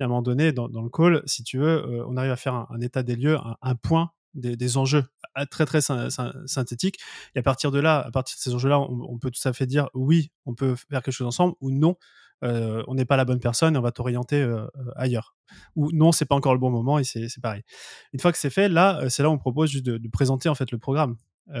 [0.00, 2.66] Et à un moment donné, dans, le call, si tu veux, on arrive à faire
[2.68, 5.04] un, état des lieux, un, point des, enjeux
[5.50, 6.98] très très synthétique.
[7.34, 9.66] Et à partir de là, à partir de ces enjeux-là, on, peut tout à fait
[9.66, 11.96] dire oui, on peut faire quelque chose ensemble ou non,
[12.42, 15.34] euh, on n'est pas la bonne personne et on va t'orienter euh, euh, ailleurs.
[15.76, 17.62] Ou non, c'est pas encore le bon moment et c'est pareil.
[18.12, 20.54] Une fois que c'est fait, là, c'est là où on propose juste de, présenter en
[20.54, 21.16] fait le programme.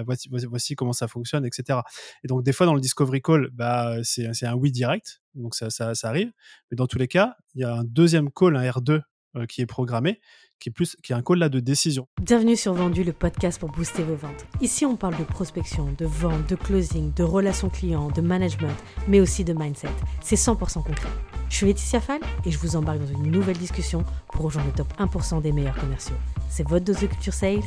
[0.06, 1.80] Voici, voici, comment ça fonctionne, etc.
[2.22, 5.68] Et donc, des fois, dans le Discovery Call, bah, c'est un oui direct, donc ça,
[6.02, 6.30] arrive.
[6.70, 9.00] Mais dans tous les cas, il y a un deuxième call, un R2,
[9.48, 10.20] qui est programmé,
[10.60, 12.06] qui est, plus, qui est un call là de décision.
[12.22, 14.46] Bienvenue sur Vendu, le podcast pour booster vos ventes.
[14.60, 18.74] Ici, on parle de prospection, de vente, de closing, de relations clients, de management,
[19.08, 19.88] mais aussi de mindset.
[20.22, 21.08] C'est 100% concret.
[21.50, 24.74] Je suis Laetitia Fall et je vous embarque dans une nouvelle discussion pour rejoindre le
[24.74, 26.16] top 1% des meilleurs commerciaux.
[26.48, 27.60] C'est votre dose de culture sales.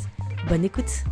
[0.47, 1.03] Bonne écoute!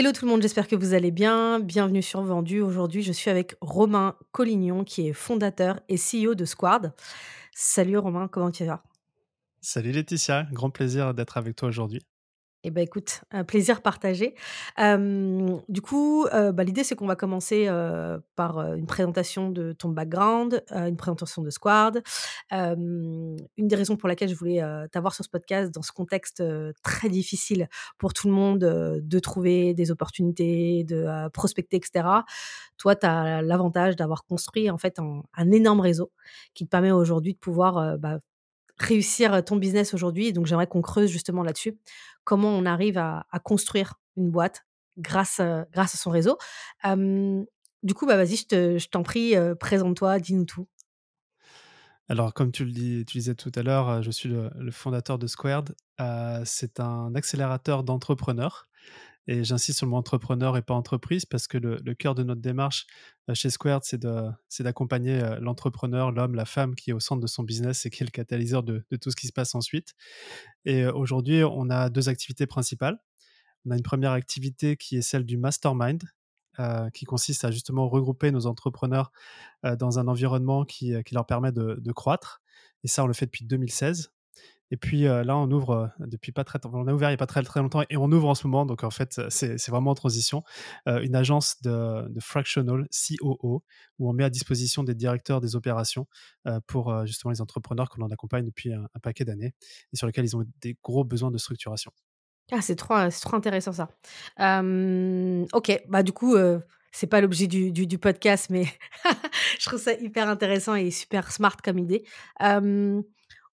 [0.00, 1.60] Hello tout le monde, j'espère que vous allez bien.
[1.60, 2.62] Bienvenue sur Vendu.
[2.62, 6.94] Aujourd'hui, je suis avec Romain Collignon, qui est fondateur et CEO de Squad.
[7.54, 8.82] Salut Romain, comment tu vas?
[9.60, 12.00] Salut Laetitia, grand plaisir d'être avec toi aujourd'hui.
[12.62, 14.34] Eh ben écoute, un plaisir partagé.
[14.78, 17.68] du coup, bah, l'idée c'est qu'on va commencer
[18.36, 22.02] par une présentation de ton background, une présentation de Squad.
[22.50, 26.42] une des raisons pour laquelle je voulais t'avoir sur ce podcast dans ce contexte
[26.82, 27.66] très difficile
[27.96, 32.06] pour tout le monde de trouver des opportunités, de prospecter, etc.
[32.76, 36.12] Toi, tu as l'avantage d'avoir construit en fait un, énorme réseau
[36.52, 38.18] qui te permet aujourd'hui de pouvoir bah,
[38.80, 40.32] réussir ton business aujourd'hui.
[40.32, 41.78] Donc, j'aimerais qu'on creuse justement là-dessus.
[42.30, 44.64] Comment on arrive à, construire une boîte
[44.96, 45.40] grâce,
[45.72, 46.38] grâce à son réseau.
[46.86, 50.68] du coup, bah, vas-y, je t'en prie, présente-toi, dis-nous tout.
[52.08, 55.74] Alors, comme tu le disais tout à l'heure, je suis le, fondateur de Squared.
[56.44, 58.68] c'est un accélérateur d'entrepreneurs
[59.26, 62.40] et j'insiste sur le mot entrepreneur et pas entreprise parce que le, cœur de notre
[62.40, 62.86] démarche
[63.28, 67.26] euh, chez Squared, c'est d'accompagner euh, l'entrepreneur, l'homme, la femme qui est au centre de
[67.26, 69.94] son business et qui est le catalyseur de, tout ce qui se passe ensuite.
[70.64, 72.98] Et euh, aujourd'hui, on a deux activités principales.
[73.66, 76.02] On a une première activité qui est celle du mastermind,
[76.92, 79.12] qui consiste à justement regrouper nos entrepreneurs
[79.62, 82.42] dans un environnement qui, leur permet de, de, croître.
[82.84, 84.12] Et ça, on le fait depuis 2016.
[84.70, 87.26] Et puis là, on ouvre depuis pas très on a ouvert il n'y a pas
[87.26, 88.66] très, très longtemps et on ouvre en ce moment.
[88.66, 90.42] Donc en fait, c'est vraiment en transition.
[90.86, 93.64] une agence de, fractional COO
[93.98, 96.06] où on met à disposition des directeurs des opérations
[96.66, 99.54] pour justement les entrepreneurs que l'on accompagne depuis un, paquet d'années
[99.92, 101.92] et sur lesquels ils ont des gros besoins de structuration.
[102.52, 103.88] Ah, c'est trop, trop intéressant ça.
[104.38, 106.36] ok, bah du coup,
[106.92, 108.64] c'est pas l'objet du, podcast, mais
[109.58, 112.04] je trouve ça hyper intéressant et super smart comme idée.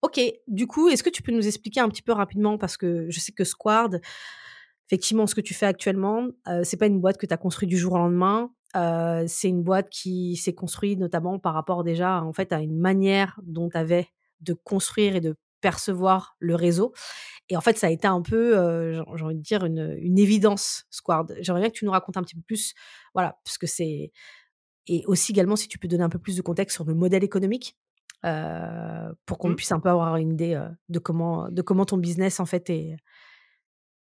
[0.01, 3.07] Ok, du coup, est-ce que tu peux nous expliquer un petit peu rapidement, parce que
[3.09, 3.99] je sais que Squad,
[4.87, 7.69] effectivement, ce que tu fais actuellement, euh, c'est pas une boîte que tu as construite
[7.69, 8.51] du jour au lendemain.
[8.75, 12.77] Euh, c'est une boîte qui s'est construite notamment par rapport déjà en fait à une
[12.77, 14.09] manière dont tu avais
[14.41, 16.93] de construire et de percevoir le réseau.
[17.49, 20.19] Et en fait, ça a été un peu, euh, j'ai envie de dire, une, une
[20.19, 21.35] évidence, Squad.
[21.39, 22.73] J'aimerais bien que tu nous racontes un petit peu plus,
[23.13, 24.11] voilà, parce que c'est...
[24.89, 27.23] Et aussi également, si tu peux donner un peu plus de contexte sur le modèle
[27.23, 27.75] économique,
[28.25, 29.55] euh, pour qu'on mmh.
[29.55, 32.97] puisse un peu avoir une idée de, comment, de comment ton business en fait est,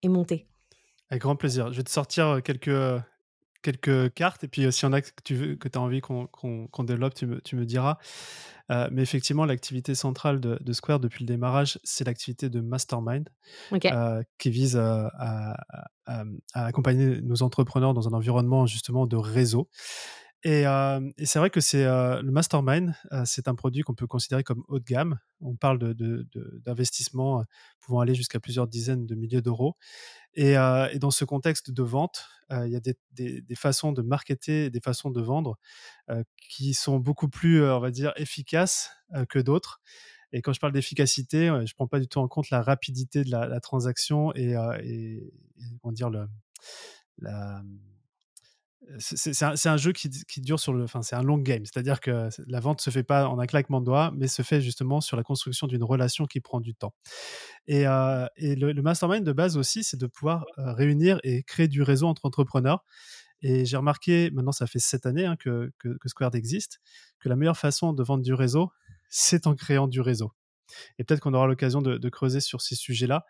[0.02, 0.48] est monté.
[1.10, 1.72] Avec grand plaisir.
[1.72, 3.02] Je vais te sortir quelques,
[3.62, 6.84] quelques cartes et puis s'il y en a que tu veux, que as envie qu'on
[6.84, 7.98] développe, tu me, tu me diras.
[8.68, 13.28] mais effectivement, l'activité centrale de, de, Square depuis le démarrage, c'est l'activité de Mastermind
[14.38, 15.10] qui vise à,
[16.06, 16.24] à,
[16.54, 19.68] accompagner nos entrepreneurs dans un environnement justement de réseau.
[20.44, 20.64] Et,
[21.24, 22.94] c'est vrai que c'est le mastermind,
[23.24, 25.18] c'est un produit qu'on peut considérer comme haut de gamme.
[25.40, 25.78] On parle
[26.64, 27.46] d'investissements de,
[27.80, 29.76] pouvant aller jusqu'à plusieurs dizaines de milliers d'euros.
[30.34, 34.80] Et, dans ce contexte de vente, il y a des, des, façons de marketer, des
[34.80, 35.58] façons de vendre
[36.36, 38.90] qui sont beaucoup plus, on va dire, efficaces
[39.28, 39.80] que d'autres.
[40.32, 43.22] Et quand je parle d'efficacité, je ne prends pas du tout en compte la rapidité
[43.22, 45.32] de la, transaction et, et,
[45.80, 46.26] comment dire le,
[47.18, 47.62] la,
[48.98, 50.08] c'est un, jeu qui,
[50.40, 50.84] dure sur le.
[50.84, 51.64] Enfin, c'est un long game.
[51.64, 54.60] C'est-à-dire que la vente se fait pas en un claquement de doigts, mais se fait
[54.60, 56.94] justement sur la construction d'une relation qui prend du temps.
[57.66, 62.24] Et, le, mastermind de base aussi, c'est de pouvoir réunir et créer du réseau entre
[62.24, 62.84] entrepreneurs.
[63.42, 66.80] Et j'ai remarqué, maintenant ça fait sept années hein, que, que, Squared existe,
[67.18, 68.70] que la meilleure façon de vendre du réseau,
[69.08, 70.32] c'est en créant du réseau.
[70.98, 73.24] Et peut-être qu'on aura l'occasion de, creuser sur ces sujets-là.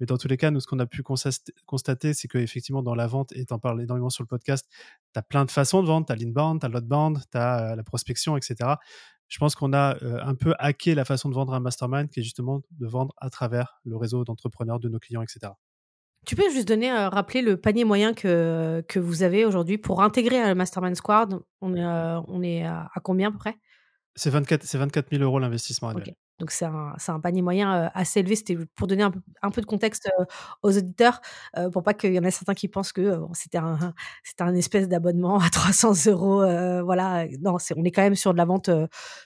[0.00, 3.06] Mais dans tous les cas, nous, ce qu'on a pu constater, c'est qu'effectivement, dans la
[3.06, 4.68] vente, et tu en parles énormément sur le podcast,
[5.12, 6.06] tu as plein de façons de vendre.
[6.06, 8.74] Tu as l'inbound, tu as l'outbound, tu as euh, la prospection, etc.
[9.28, 12.20] Je pense qu'on a euh, un peu hacké la façon de vendre un mastermind qui
[12.20, 15.52] est justement de vendre à travers le réseau d'entrepreneurs de nos clients, etc.
[16.26, 20.40] Tu peux juste donner, heu, rappeler le panier moyen que vous avez aujourd'hui pour intégrer
[20.40, 21.38] un mastermind squad?
[21.60, 23.56] On est, à combien à peu près?
[24.16, 26.08] C'est 24 c'est 24 000 € l'investissement OK.
[26.08, 26.14] annuel.
[26.38, 28.36] Donc c'est un c'est un panier moyen, heu, assez élevé.
[28.36, 30.24] C'était pour donner un peu un peu de contexte, heu,
[30.62, 31.20] aux auditeurs,
[31.56, 33.94] heu, pour pas qu'il y en ait certains qui pensent que, c'était un
[34.40, 38.38] un espèce d'abonnement à 300 €, heu, voilà, non, on est quand même sur de
[38.38, 38.68] la vente,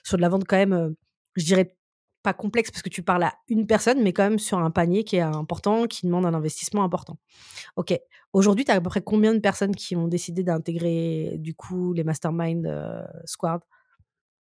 [0.03, 0.95] sur de la vente quand même,
[1.35, 1.75] je dirais
[2.23, 5.03] pas complexe parce que tu parles à une personne, mais quand même sur un panier
[5.03, 7.17] qui est important, qui demande un investissement important.
[7.77, 7.93] OK.
[8.33, 11.93] Aujourd'hui, tu as à peu près combien de personnes qui ont décidé d'intégrer, du coup,
[11.93, 13.61] les mastermind, heu, squad?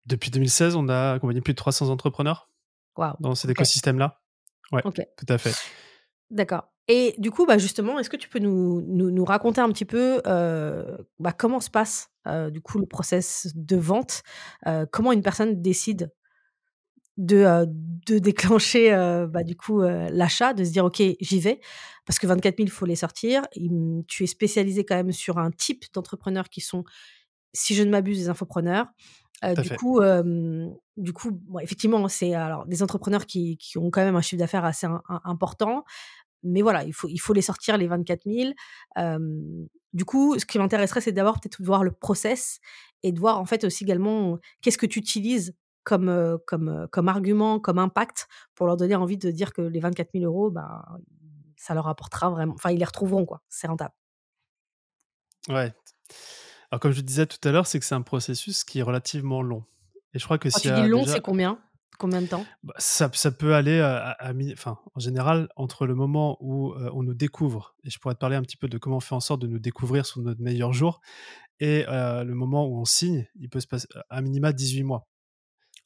[0.08, 2.48] Depuis 2016, on a accompagné plus de 300 entrepreneurs
[3.20, 4.20] dans cet écosystème-là.
[4.72, 5.00] Ouais, OK.
[5.16, 5.54] tout à fait.
[6.30, 9.70] D'accord et du coup, bah, justement, est-ce que tu peux nous nous nous raconter un
[9.70, 14.22] petit peu, heu, bah, comment se passe, heu, du coup, le process de vente?
[14.66, 16.10] Heu, comment une personne décide
[17.18, 17.66] de,
[18.06, 18.90] de déclencher,
[19.28, 21.60] bah, du coup, l'achat, de se dire: «OK, j'y vais»,
[22.06, 23.42] parce que 24 000, il faut les sortir.
[24.06, 26.84] Tu es spécialisé quand même sur un type d'entrepreneurs qui sont,
[27.52, 28.86] si je ne m'abuse, des infopreneurs.
[29.42, 30.00] Du coup,
[30.96, 34.40] du coup, bon, effectivement, c'est alors des entrepreneurs qui qui ont quand même un chiffre
[34.40, 35.84] d'affaires assez im im important,
[36.42, 38.52] mais voilà, il faut il faut les sortir les 24 000.
[38.96, 42.60] Hem, du coup, ce qui m'intéresserait, c'est d'abord peut-être de voir le process
[43.02, 47.60] et de voir en fait aussi également, qu'est-ce que tu utilises comme, comme, comme argument,
[47.60, 50.84] comme impact pour leur donner envie de dire que les 24 000 €, ben,
[51.56, 53.94] ça leur apportera vraiment enfin, ils les retrouveront quoi, c'est rentable.
[55.48, 55.72] Ouais.
[56.70, 59.42] Alors comme je disais tout à l'heure, c'est que c'est un processus qui est relativement
[59.42, 59.64] long
[60.14, 61.58] et je crois que Quand s'il tu dis long, déjà c'est combien?
[61.98, 62.46] Combien de temps?
[62.62, 66.36] bah, ça ça peut aller à à à mi enfin, en général, entre le moment
[66.40, 68.96] où, heu, on nous découvre et je pourrais te parler un petit peu de comment
[68.98, 71.00] on fait en sorte de nous découvrir sur notre meilleur jour
[71.60, 75.08] et heu, le moment où on signe, il peut se passer à minima 18 mois.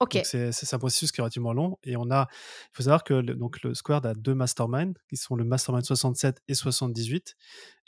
[0.02, 0.18] OK.
[0.24, 3.34] c'est un processus qui est relativement long et on a il faut savoir que le
[3.34, 7.36] donc le Squared a 2 masterminds qui sont le mastermind 67 et 78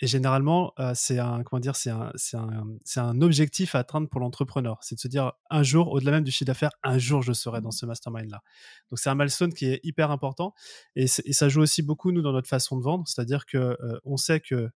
[0.01, 1.77] et généralement, heu, c'est un comment dire?
[1.77, 2.65] C'est un un
[2.97, 4.79] un objectif à atteindre pour l'entrepreneur.
[4.83, 7.61] C'est de se dire: «Un jour, au-delà même du chiffre d'affaires, un jour je serai
[7.61, 8.43] dans ce mastermind-là».
[8.91, 10.55] Donc c'est un milestone qui est hyper important
[10.97, 13.05] et ça joue aussi beaucoup nous dans notre façon de vendre.
[13.07, 14.71] C'est-à-dire que, heu, on sait que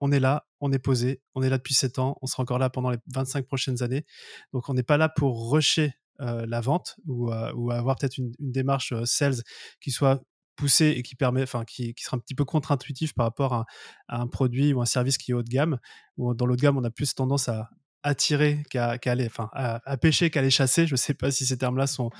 [0.00, 2.58] on est là, on est posé, on est là depuis 7 ans, on sera encore
[2.58, 4.04] là pendant les 25 prochaines années.
[4.52, 8.18] Donc on n'est pas là pour rusher, heu, la vente ou, heu, ou avoir peut-être
[8.18, 9.36] une une démarche, heu, sales
[9.80, 10.22] qui soit
[10.56, 13.64] poussée et qui permet enfin qui qui sera un petit peu contre-intuitif par rapport à
[14.08, 15.78] à un produit ou un service qui est haut de gamme.
[16.18, 17.70] Ou dans l'haut de gamme, on a plus tendance à
[18.04, 20.86] attirer qu'à aller enfin à à pêcher qu'à aller chasser.
[20.86, 22.10] Je sais pas si ces termes-là sont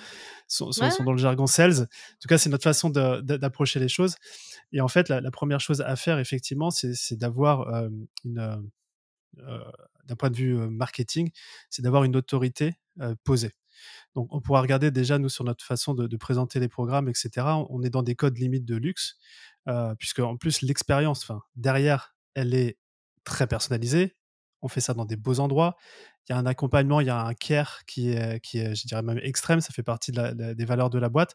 [0.49, 1.83] sont sont Ouais, sont dans le jargon sales.
[1.83, 1.87] En
[2.21, 4.17] tout cas, c'est notre façon d'approcher les choses
[4.73, 7.69] et en fait, la la 1 chose à faire effectivement, c'est d'avoir,
[8.25, 8.71] une,
[10.07, 11.31] d'un point de vue, marketing,
[11.71, 12.75] c'est d'avoir une autorité,
[13.25, 13.53] posée.
[14.15, 17.59] Donc on pourra regarder déjà nous sur notre façon de présenter les programmes et cetera.
[17.71, 19.17] On est dans des codes limites de luxe,
[19.69, 22.79] heu, puisque en plus l'expérience, derrière, elle est
[23.25, 24.17] très personnalisée.
[24.63, 25.77] On fait ça dans des beaux endroits.
[26.29, 29.19] Il y a un accompagnement, il y a un care qui est je dirais même
[29.25, 31.35] extrême, ça fait partie des valeurs de la boîte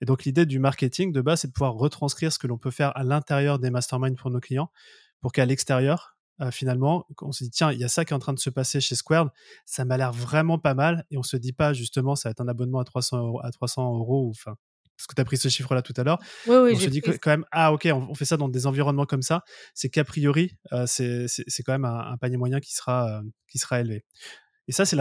[0.00, 2.72] et donc l'idée du marketing de base, c'est de pouvoir retranscrire ce que l'on peut
[2.72, 4.72] faire à l'intérieur des masterminds pour nos clients,
[5.20, 8.16] pour qu'à l'extérieur, heu, finalement, on se dit: «Tiens, il y a ça qui est
[8.16, 9.28] en train de se passer chez Squared,
[9.66, 12.40] ça m'a l'air vraiment pas mal» et on se dit pas justement: «Ça va être
[12.40, 14.56] un abonnement à 300 euros à 300 € ou enfin»
[14.96, 16.20] parce que tu as pris ce chiffre-là tout à l'heure.
[16.46, 18.48] oui, oui, On se dit que quand même: «Ah OK, on on fait ça dans
[18.48, 19.42] des environnements comme ça»,
[19.74, 21.26] c'est qu'a priori, heu, c'est
[21.64, 24.04] quand même un un panier moyen qui sera, heu, qui sera élevé.
[24.66, 24.96] Et ça, c'est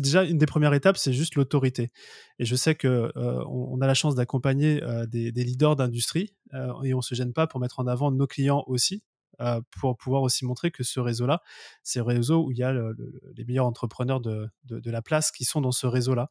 [0.00, 1.90] déjà une des premières étapes, c'est juste l'autorité.
[2.38, 5.74] Et je sais que, heu, on on a la chance d'accompagner, heu, des des leaders
[5.76, 9.02] d'industrie, heu, et on se gêne pas pour mettre en avant nos clients aussi,
[9.40, 11.42] heu, pour pouvoir aussi montrer que ce réseau-là,
[11.82, 15.02] c'est le réseau où il y a le le les meilleurs entrepreneurs de de la
[15.02, 16.28] place qui sont dans ce réseau-là.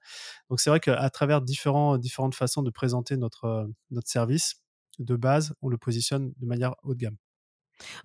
[0.49, 4.55] Donc c'est vrai qu'à travers différents différentes façons de présenter notre, heu, notre service,
[4.99, 7.17] de base, on le positionne de manière haut de gamme.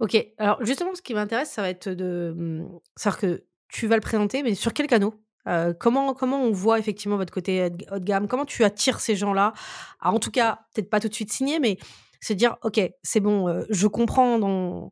[0.01, 0.17] OK.
[0.39, 4.01] Alors justement, ce qui m'intéresse, ça va être de, mmh, savoir que tu vas le
[4.01, 5.15] présenter, mais sur quels canaux?
[5.49, 8.29] Heu, comment comment on voit effectivement votre côté haut de gamme?
[8.29, 9.53] Comment tu attires ces gens-là?
[10.01, 11.79] En tout cas, peut-être pas tout de suite signer, mais
[12.23, 14.91] se dire: «OK, c'est bon, heu, je comprends dans,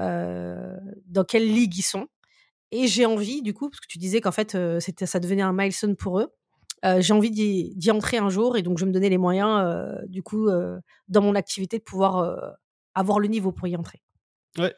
[0.00, 0.56] heu,
[1.06, 2.06] dans quelle ligue ils sont
[2.72, 5.42] et j'ai envie du coup», parce que tu disais qu'en fait, heu, c'était ça devenait
[5.42, 6.28] un milestone pour eux.
[7.00, 9.64] J'ai envie d'y entrer un jour et donc je me donner les moyens,
[10.08, 10.48] du coup,
[11.08, 12.56] dans mon activité de pouvoir,
[12.94, 14.02] avoir le niveau pour y entrer.
[14.58, 14.74] Ouais.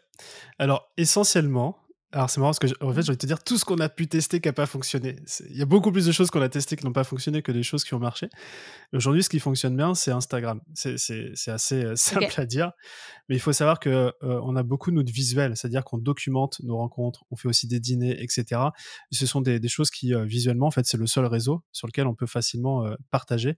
[0.59, 1.79] Alors essentiellement,
[2.13, 3.79] Alors c'est marrant parce que en fait, j'ai envie de te dire tout ce qu'on
[3.79, 5.17] a pu tester qui n'a pas fonctionné.
[5.49, 7.53] Il y a beaucoup plus de choses qu'on a testées qui n'ont pas fonctionné que
[7.53, 8.29] des choses qui ont marché.
[8.93, 10.61] Aujourd'hui, ce qui fonctionne bien, c'est Instagram.
[10.75, 10.97] C'est
[11.47, 12.73] assez euh, simple à dire,
[13.29, 14.13] mais il faut savoir que euh,
[14.43, 18.21] on a beaucoup notre visuel, c'est-à-dire qu'on documente nos rencontres, on fait aussi des dîners,
[18.21, 18.61] etc.
[19.13, 22.09] ce sont des, choses qui euh, visuellement, en fait, c'est le seul réseau sur lequel
[22.09, 23.57] on peut facilement partager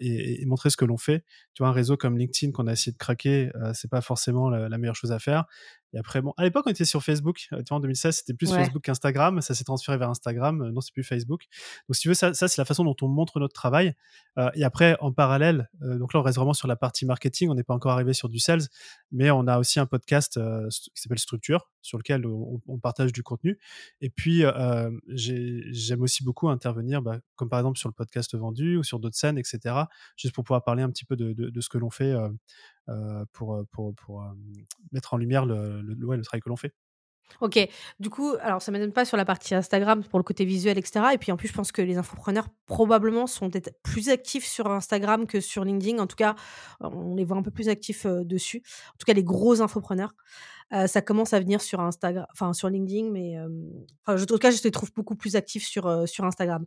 [0.00, 1.24] et, montrer ce que l'on fait.
[1.52, 4.78] Tu vois, un réseau comme LinkedIn qu'on a essayé de craquer, c'est pas forcément la,
[4.78, 5.44] meilleure chose à faire.
[5.92, 7.36] Et après, bon, à l'époque, on était sur Facebook.
[7.36, 9.40] Tu vois, en 2016, c'était plus Facebook qu'Instagram.
[9.40, 10.70] Ça s'est transféré vers Instagram.
[10.70, 11.46] Non, c'est plus Facebook.
[11.88, 13.94] Donc, si tu veux, ça, ça c'est la façon dont on montre notre travail.
[14.38, 17.48] Euh, et après, en parallèle, euh, donc là, on reste vraiment sur la partie marketing.
[17.50, 18.62] On n'est pas encore arrivé sur du sales,
[19.10, 23.22] mais on a aussi un podcast euh, qui s'appelle Structure, sur lequel on, partage du
[23.22, 23.58] contenu.
[24.00, 24.44] Et puis,
[25.08, 29.16] j'aime aussi beaucoup intervenir, bah, comme par exemple sur le podcast vendu ou sur d'autres
[29.16, 29.74] scènes, etc.,
[30.16, 32.14] juste pour pouvoir parler un petit peu de, ce que l'on fait
[33.32, 34.24] pour, pour, pour
[34.92, 36.74] mettre en lumière le, le, le travail que l'on fait.
[37.40, 37.58] OK.
[37.98, 41.06] Du coup, alors ça m'étonne pas sur la partie Instagram pour le côté visuel, etc.
[41.14, 44.70] Et puis en plus, je pense que les infopreneurs probablement sont peut-être plus actifs sur
[44.70, 45.98] Instagram que sur LinkedIn.
[45.98, 46.34] En tout cas,
[46.80, 48.62] on les voit un peu plus actifs dessus.
[48.88, 50.12] En tout cas, les gros infopreneurs.
[50.86, 53.36] ça commence à venir sur Instagram, enfin sur LinkedIn, mais
[54.06, 56.64] enfin, en tout cas, je les trouve beaucoup plus actifs sur, sur Instagram.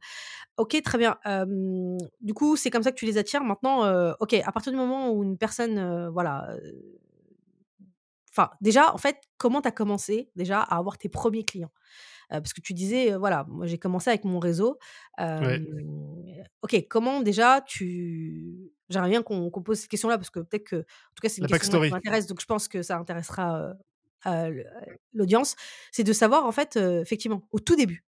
[0.58, 1.18] Ok, très bien.
[2.22, 3.44] du coup, c'est comme ça que tu les attires.
[3.44, 6.48] Maintenant, ok, à partir du moment où une personne, voilà
[8.36, 11.72] Enfin, déjà, en fait, comment tu as commencé déjà à avoir tes premiers clients?
[12.30, 14.80] Parce que tu disais, voilà, moi j'ai commencé avec mon réseau.
[15.20, 18.72] Ok, comment déjà tu.
[18.90, 21.48] J'aimerais bien qu'on pose cette question-là parce que peut-être que, en tout cas, c'est une
[21.48, 23.76] question qui m'intéresse, donc je pense que ça intéressera
[25.14, 25.56] l'audience.
[25.92, 28.04] C'est de savoir, en fait, effectivement, au tout début,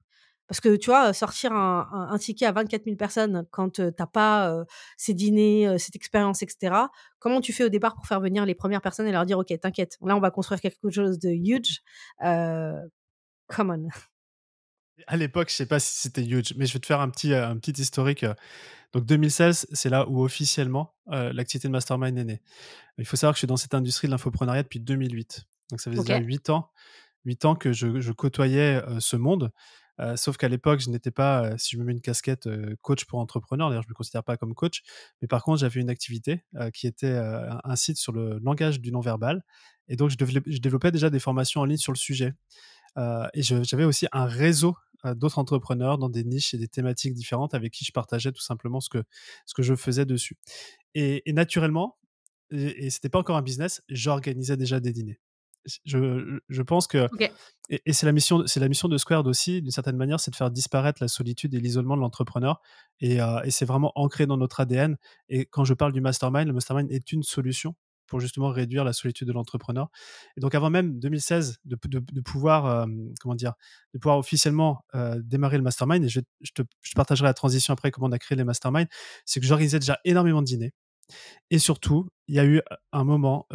[0.46, 4.64] parce que tu vois, sortir un, ticket à 24 000 personnes quand tu n'as pas
[4.96, 6.74] ces dîners, cette expérience, etc.
[7.18, 9.52] Comment tu fais au départ pour faire venir les premières personnes et leur dire, OK,
[9.60, 11.80] t'inquiète, là, on va construire quelque chose de huge.
[12.20, 13.88] come on?
[15.06, 17.34] À l'époque, je sais pas si c'était huge, mais je vais te faire un petit,
[17.34, 18.24] un petit historique.
[18.92, 22.42] Donc 2016, c'est là où officiellement l'activité de Mastermind est née.
[22.98, 25.46] Il faut savoir que je suis dans cette industrie de l'infoprenariat depuis 2008.
[25.70, 26.70] Donc ça fait déjà 8 ans,
[27.24, 29.50] 8 ans que je, je côtoyais ce monde
[30.16, 32.48] sauf qu'à l'époque, je n'étais pas, si je me mets une casquette,
[32.82, 34.82] coach pour entrepreneurs, d'ailleurs je ne me considère pas comme coach,
[35.22, 39.44] mais par contre j'avais une activité qui était un, site sur le langage du non-verbal,
[39.88, 42.34] et donc je, je, développais déjà des formations en ligne sur le sujet.
[42.98, 44.76] et j'avais aussi un réseau
[45.12, 48.80] d'autres entrepreneurs dans des niches et des thématiques différentes avec qui je partageais tout simplement
[48.80, 49.02] ce que,
[49.44, 50.38] ce que je faisais dessus.
[50.94, 51.98] Et, naturellement,
[52.50, 55.20] et, et c'était pas encore un business, j'organisais déjà des dîners
[55.84, 57.08] je, je, pense que
[57.70, 60.36] et, c'est la mission c'est la mission de Squared aussi d'une certaine manière c'est de
[60.36, 62.60] faire disparaître la solitude et l'isolement de l'entrepreneur
[63.00, 64.96] et, euh, et c'est vraiment ancré dans notre ADN
[65.28, 67.74] et quand je parle du mastermind le mastermind est une solution
[68.06, 69.88] pour justement réduire la solitude de l'entrepreneur
[70.36, 72.86] et donc avant même 2016 de, de, pouvoir euh,
[73.20, 73.54] comment dire
[73.94, 77.72] de pouvoir officiellement euh, démarrer le mastermind et je, je, te, je partagerai la transition
[77.72, 78.88] après comment on a créé les masterminds
[79.24, 80.74] c'est que j'organisais déjà énormément de dîners
[81.50, 82.60] et surtout, il y a eu
[82.92, 83.46] un moment,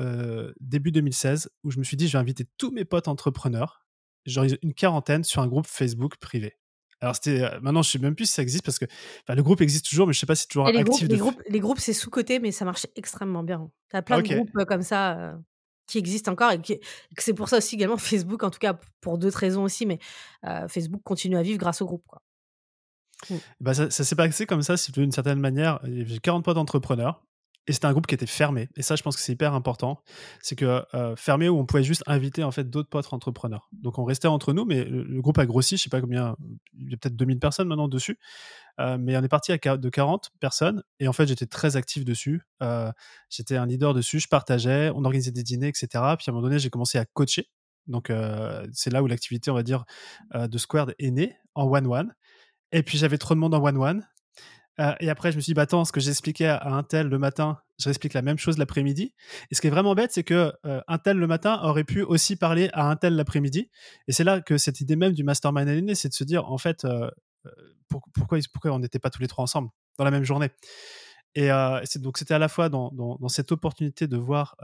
[0.60, 3.86] début 2016, où je me suis dit, je vais inviter tous mes potes entrepreneurs,
[4.25, 6.58] genre une quarantaine, sur un groupe Facebook privé.
[7.01, 8.86] Alors c'était maintenant je sais même plus si ça existe parce que
[9.29, 11.08] le groupe existe toujours mais je sais pas si c'est toujours les actif.
[11.08, 13.72] Groupes, les, groupes, les groupes c'est sous côté mais ça marche extrêmement bien.
[13.89, 15.38] Tu as plein de groupes comme ça
[15.88, 16.74] qui existent encore et, que
[17.20, 20.00] c'est pour ça aussi également Facebook en tout cas pour d'autres raisons aussi mais
[20.68, 22.22] Facebook continue à vivre grâce au groupe quoi.
[23.29, 23.36] Mmh.
[23.60, 25.82] Bah ça, ça s'est passé comme ça, d'une certaine manière.
[25.84, 27.22] J'ai 40 potes d'entrepreneurs
[27.70, 28.68] et c'était un groupe qui était fermé.
[28.76, 30.02] Et ça, je pense que c'est hyper important.
[30.42, 33.70] C'est que euh, fermé où on pouvait juste inviter en fait d'autres potes entrepreneurs.
[33.72, 35.78] Donc on restait entre nous, mais le, groupe a grossi.
[35.78, 36.36] Je sais pas combien,
[36.74, 38.18] il y a peut-être 2000 personnes maintenant dessus.
[38.80, 40.82] Euh, mais on est parti à de 40 personnes.
[41.00, 42.42] Et en fait, j'étais très actif dessus.
[42.64, 42.92] Euh,
[43.30, 44.20] j'étais un leader dessus.
[44.20, 45.88] Je partageais, on organisait des dîners, etc.
[45.92, 47.52] Puis à un moment donné, j'ai commencé à coacher.
[47.86, 48.12] Donc
[48.72, 49.84] c'est là où l'activité, on va dire,
[50.36, 52.14] de Squared est née en one-one.
[52.72, 54.08] Et puis j'avais trop de monde en one-one.
[54.80, 57.08] Euh, et après, je me suis dit, bah attends, ce que j'expliquais à un tel
[57.08, 59.14] le matin, je réexplique la même chose l'après-midi.
[59.52, 62.02] Et ce qui est vraiment bête, c'est que euh, un tel le matin aurait pu
[62.02, 63.70] aussi parler à un tel l'après-midi.
[64.08, 66.58] Et c'est là que cette idée même du mastermind aligné, c'est de se dire, en
[66.58, 67.10] fait, euh,
[67.90, 70.50] pourquoi, pourquoi on n'était pas tous les trois ensemble dans la même journée
[71.36, 71.50] Et
[71.96, 74.56] donc, c'était à la fois dans, cette opportunité de voir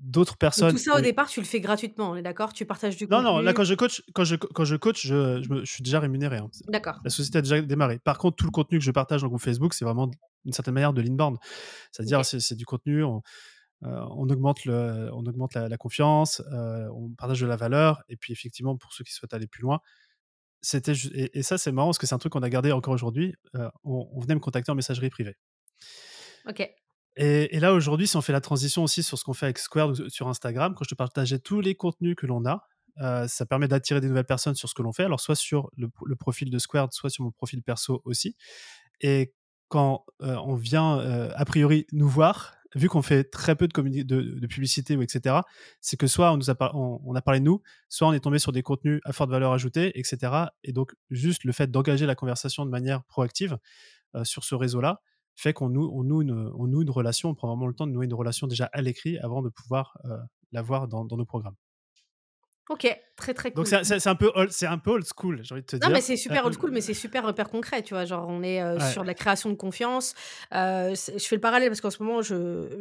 [0.00, 0.72] d'autres personnes.
[0.72, 2.52] tout ça au départ, tu le fais gratuitement, on est d'accord?
[2.52, 3.24] Tu partages du contenu.
[3.24, 6.00] Non, non, là quand je coach, quand je, quand je coach, je, je, suis déjà
[6.00, 6.38] rémunéré.
[6.38, 6.50] Hein.
[6.68, 7.00] D'accord.
[7.04, 7.98] La société a déjà démarré.
[7.98, 10.10] Par contre, tout le contenu que je partage dans le groupe Facebook, c'est vraiment
[10.44, 11.36] d'une certaine manière de l'inbound.
[11.92, 13.04] C'est-à-dire, c'est du contenu.
[13.04, 13.22] On,
[13.82, 18.16] euh, on augmente, le, on augmente la, confiance, euh, on partage de la valeur, et
[18.16, 19.80] puis effectivement, pour ceux qui souhaitent aller plus loin,
[20.60, 22.92] c'était et, et, ça c'est marrant parce que c'est un truc qu'on a gardé encore
[22.92, 23.34] aujourd'hui.
[23.54, 25.38] Euh, on, on, venait me contacter en messagerie privée.
[26.46, 26.70] Ok.
[27.22, 29.92] Et, là, aujourd'hui, si on fait la transition aussi sur ce qu'on fait avec Square
[30.08, 32.66] sur Instagram, quand je te partageais tous les contenus que l'on a,
[33.28, 36.16] ça permet d'attirer des nouvelles personnes sur ce que l'on fait, alors soit sur le,
[36.16, 38.36] profil de Squared, soit sur mon profil perso aussi.
[39.02, 39.34] Et
[39.68, 45.40] quand on vient a priori nous voir, vu qu'on fait très peu de, publicité etc.,
[45.82, 47.60] c'est que soit on, a parlé de nous,
[47.90, 50.32] soit on est tombé sur des contenus à forte valeur ajoutée, etc.
[50.64, 53.58] Et donc, juste le fait d'engager la conversation de manière proactive
[54.24, 55.02] sur ce réseau-là
[55.36, 57.86] fait qu'on noue, on noue, une, on noue une relation, on prend vraiment le temps
[57.86, 59.98] de nouer une relation déjà à l'écrit avant de pouvoir
[60.52, 61.56] l'avoir dans, dans nos programmes.
[62.68, 63.64] Ok, très très cool.
[63.64, 65.88] Donc c'est un peu c'est un peu old school, j'ai envie de te dire.
[65.88, 68.04] Non mais c'est super old school, mais c'est super repère concret, tu vois.
[68.04, 70.14] Genre on est sur la création de confiance.
[70.52, 72.78] je fais le parallèle parce qu'en ce moment je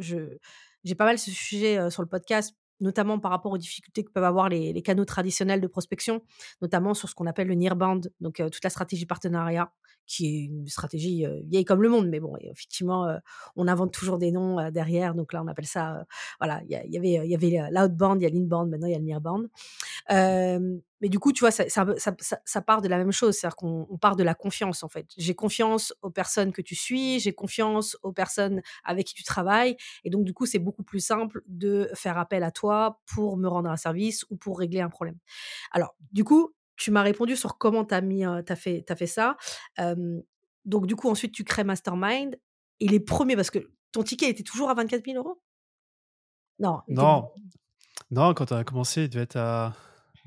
[0.84, 4.24] j'ai pas mal ce sujet sur le podcast notamment par rapport aux difficultés que peuvent
[4.24, 6.22] avoir les, canaux traditionnels de prospection,
[6.62, 9.72] notamment sur ce qu'on appelle le nearbound, donc toute la stratégie partenariat,
[10.06, 13.14] qui est une stratégie vieille comme le monde, mais bon, effectivement,
[13.56, 16.06] on invente toujours des noms derrière, donc là, on appelle ça,
[16.40, 19.00] voilà, il y, avait, il y avait il y a l'inbound, maintenant il y a
[19.00, 19.50] le nearbound.
[21.01, 24.15] Mais du coup, tu vois, ça, ça, part de la même chose, c'est-à-dire qu'on part
[24.15, 25.08] de la confiance, en fait.
[25.18, 29.77] J'ai confiance aux personnes que tu suis, j'ai confiance aux personnes avec qui tu travailles,
[30.03, 33.48] et donc, du coup, c'est beaucoup plus simple de faire appel à toi pour me
[33.48, 35.18] rendre un service ou pour régler un problème.
[35.72, 39.08] Alors, du coup, tu m'as répondu sur comment tu as, mis, as, fait, as fait
[39.08, 39.38] ça.
[40.65, 42.39] donc, du coup, ensuite, tu crées Mastermind.
[42.82, 43.60] Et les premiers, parce que
[43.91, 45.41] ton ticket était toujours à 24 000 euros?
[46.60, 46.82] Non.
[46.88, 47.29] Non.
[48.12, 49.74] Non, quand tu as commencé, il devait être à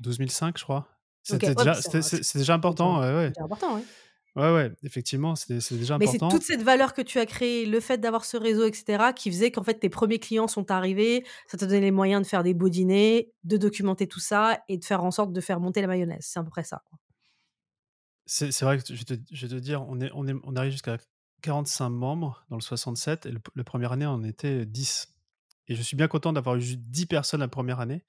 [0.03, 0.87] 12 500, je crois.
[1.23, 1.73] C'était déjà,
[2.35, 2.99] déjà, important.
[2.99, 3.81] Ouais, C'était important, oui.
[4.35, 5.97] Ouais, ouais, effectivement, c'est déjà important.
[5.99, 9.11] Mais c'est toute cette valeur que tu as créée, le fait d'avoir ce réseau, etc.,
[9.15, 12.27] qui faisait qu'en fait, tes premiers clients sont arrivés, ça te donnait les moyens de
[12.27, 15.59] faire des beaux dîners, de documenter tout ça et de faire en sorte de faire
[15.59, 16.21] monter la mayonnaise.
[16.21, 16.81] C'est à peu près ça.
[18.25, 20.55] C'est vrai que je vais, te, je vais te dire, on, est, on, est, on
[20.55, 20.97] arrive jusqu'à
[21.43, 25.13] 45 membres dans le 67, et le, la première année, on était 10.
[25.67, 28.03] Et je suis bien content d'avoir eu 10 personnes la première année,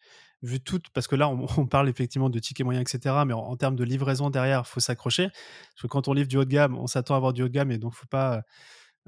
[0.44, 3.14] vu toutes, parce que là, on, parle effectivement de tickets moyens, etc.
[3.26, 5.28] Mais en, termes de livraison derrière, il faut s'accrocher.
[5.28, 7.48] Parce que quand on livre du haut de gamme, on s'attend à avoir du haut
[7.48, 8.42] de gamme, et donc faut pas.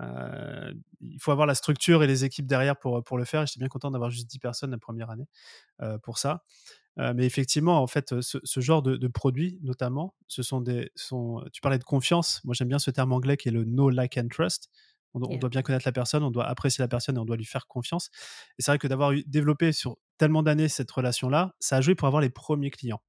[0.01, 3.43] Euh, il faut avoir la structure et les équipes derrière pour, pour le faire.
[3.43, 5.27] Et j'étais bien content d'avoir juste 10 personnes la première année
[5.81, 6.43] euh, pour ça.
[6.99, 10.91] Euh, mais effectivement, en fait, ce, genre de, de, produits, notamment, ce sont des.
[10.95, 12.41] Sont, tu parlais de confiance.
[12.45, 14.71] Moi, j'aime bien ce terme anglais qui est le no, like and trust.
[15.15, 17.47] On, doit bien connaître la personne, on doit apprécier la personne et on doit lui
[17.47, 18.11] faire confiance.
[18.59, 22.07] Et c'est vrai que d'avoir développé sur tellement d'années cette relation-là, ça a joué pour
[22.07, 23.01] avoir les premiers clients.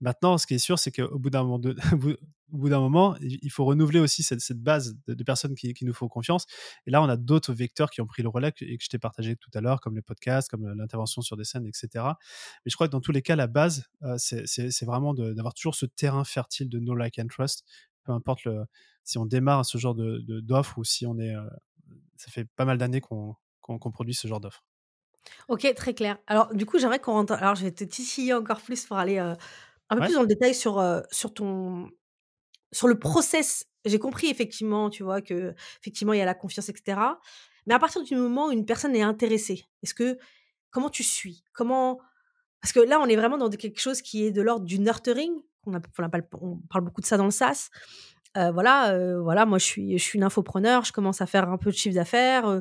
[0.00, 1.60] Maintenant, ce qui est sûr, c'est qu'au bout d'un moment,
[2.52, 6.08] au bout d'un moment, il faut renouveler aussi cette, base de, personnes qui, nous font
[6.08, 6.46] confiance.
[6.86, 8.98] Et là, on a d'autres vecteurs qui ont pris le relais et que je t'ai
[8.98, 11.88] partagé tout à l'heure, comme les podcasts, comme l'intervention sur des scènes, etc.
[11.94, 15.74] Mais je crois que dans tous les cas, la base, euh, c'est vraiment d'avoir toujours
[15.74, 17.64] ce terrain fertile de no like and trust,
[18.04, 18.64] peu importe le,
[19.04, 21.34] si on démarre ce genre de, d'offre ou si on est.
[21.34, 21.42] Euh,
[22.16, 23.36] ça fait pas mal d'années qu'on,
[23.92, 24.64] produit ce genre d'offre.
[25.48, 26.18] Ok, très clair.
[26.26, 27.32] Alors, du coup, j'aimerais qu'on rentre.
[27.34, 29.34] Alors, je vais te titiller encore plus pour aller euh,
[29.90, 31.90] un peu plus dans le détail sur, euh, sur ton.
[32.72, 33.66] Sur le process.
[33.84, 36.98] J'ai compris, effectivement, tu vois, que effectivement, il y a la confiance, etc.
[37.66, 40.18] Mais à partir du moment où une personne est intéressée, est-ce que.
[40.70, 41.44] Comment tu suis?
[41.52, 41.98] Comment.
[42.62, 45.32] Parce que là, on est vraiment dans quelque chose qui est de l'ordre du nurturing.
[45.66, 45.80] On, a,
[46.40, 47.30] on parle beaucoup de ça dans le
[48.34, 51.58] SaaS voilà, voilà, moi je suis, je suis une infopreneur, je commence à faire un
[51.58, 52.60] peu de chiffre d'affaires.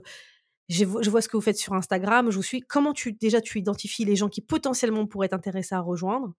[0.70, 2.62] je, vois ce que vous faites sur Instagram, je vous suis.
[2.62, 6.34] Comment tu déjà tu identifies les gens qui potentiellement pourraient t'intéresser à rejoindre?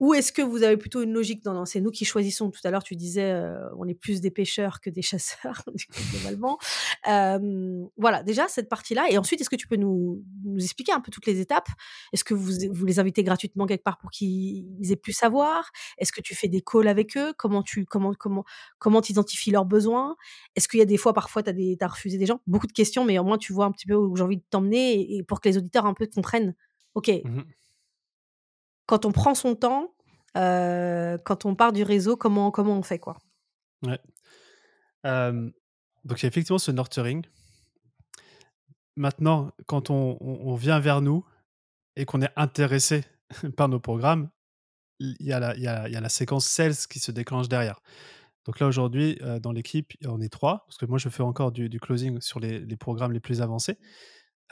[0.00, 2.70] Ou est-ce que vous avez plutôt une logique dans, c'est nous qui choisissons Tout à
[2.70, 3.38] l'heure, tu disais,
[3.76, 5.62] on est plus des pêcheurs que des chasseurs,
[6.12, 6.58] globalement.
[7.04, 9.06] voilà, déjà cette partie-là.
[9.10, 11.68] Et ensuite, est-ce que tu peux nous, nous, expliquer un peu toutes les étapes?
[12.12, 16.12] Est-ce que vous, vous les invitez gratuitement quelque part pour qu'ils aient pu savoir Est-ce
[16.12, 17.34] que tu fais des calls avec eux?
[17.36, 18.44] Comment tu comment comment
[18.78, 20.16] comment identifies leurs besoins?
[20.56, 22.40] Est-ce qu'il y a des fois, parfois, tu as, as, refusé des gens?
[22.46, 24.44] Beaucoup de questions, mais au moins tu vois un petit peu où j'ai envie de
[24.48, 26.54] t'emmener et, pour que les auditeurs un peu comprennent.
[26.94, 27.42] Ok, mmh
[28.90, 29.94] quand on prend son temps,
[30.34, 33.18] quand on part du réseau, comment, comment on fait quoi
[36.04, 37.24] donc il y a effectivement ce nurturing.
[38.96, 41.24] Maintenant, quand on, vient vers nous
[41.94, 43.04] et qu'on est intéressé
[43.56, 44.28] par nos programmes,
[44.98, 47.80] il y, a la, séquence sales qui se déclenche derrière.
[48.44, 51.78] Donc là, aujourd'hui, dans l'équipe, on est trois, parce que moi, je fais encore du,
[51.78, 53.78] closing sur les, programmes les plus avancés.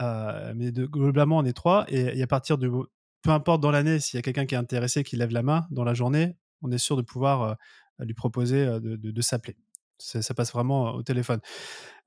[0.00, 1.86] mais de, globalement, on est trois.
[1.88, 2.70] Et, et à partir du,
[3.28, 5.66] peu importe dans l'année, s'il y a quelqu'un qui est intéressé, qui lève la main
[5.70, 7.54] dans la journée, on est sûr de pouvoir euh,
[7.98, 9.54] lui proposer euh, de, s'appeler.
[9.98, 11.40] Ça passe vraiment au téléphone.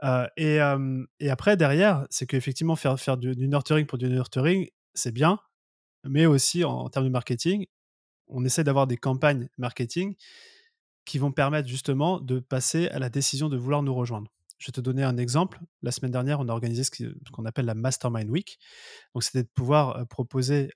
[0.04, 5.38] Euh, et, après, derrière, c'est qu'effectivement, faire du, nurturing pour du nurturing, c'est bien,
[6.04, 7.68] mais aussi en, termes de marketing,
[8.28, 10.16] on essaie d'avoir des campagnes marketing
[11.06, 14.32] qui vont permettre justement de passer à la décision de vouloir nous rejoindre.
[14.62, 15.60] Je vais te donner un exemple.
[15.82, 16.92] La semaine dernière, on a organisé ce
[17.32, 18.60] qu'on appelle la Mastermind Week.
[19.16, 20.72] Donc, c'était de pouvoir proposer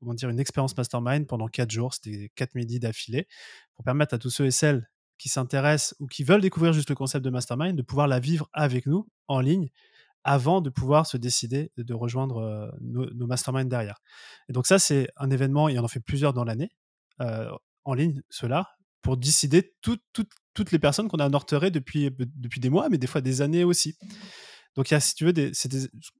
[0.00, 1.94] comment dire, une expérience Mastermind pendant quatre jours.
[1.94, 3.28] C'était quatre midis d'affilée
[3.76, 6.96] pour permettre à tous ceux et celles qui s'intéressent ou qui veulent découvrir juste le
[6.96, 9.70] concept de Mastermind de pouvoir la vivre avec nous en ligne
[10.24, 14.00] avant de pouvoir se décider de rejoindre nos, masterminds derrière.
[14.48, 16.70] Et donc ça, c'est un événement, il y en a fait plusieurs dans l'année,
[17.20, 18.70] en ligne, cela,
[19.02, 19.74] pour décider
[20.54, 23.64] toutes les personnes qu'on a norterées depuis, depuis des mois, mais des fois des années
[23.64, 23.96] aussi.
[24.76, 25.52] Donc, il y a, si tu veux, des,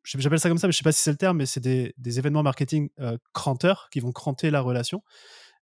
[0.05, 1.94] j'appelle ça comme ça, mais je sais pas si c'est le terme, mais c'est des,
[1.99, 5.03] des, événements marketing euh, cranteurs qui vont cranter la relation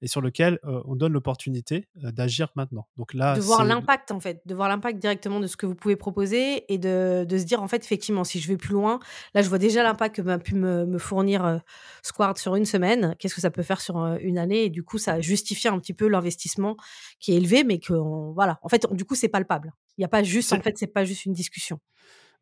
[0.02, 2.86] et sur lequel on donne l'opportunité d'agir maintenant.
[2.96, 5.74] Donc là, de voir l'impact en fait, de voir l'impact directement de ce que vous
[5.74, 9.00] pouvez proposer et de, de, se dire en fait effectivement si je vais plus loin,
[9.34, 11.60] là je vois déjà l'impact que m'a pu me, me fournir
[12.02, 14.64] Square sur une semaine, qu'est-ce que ça peut faire sur une année?
[14.64, 16.76] Et du coup ça justifie un petit peu l'investissement
[17.18, 17.94] qui est élevé mais que
[18.32, 19.72] voilà, en fait du coup c'est palpable.
[19.98, 21.80] Il n'y a pas juste en fait c'est pas juste une discussion.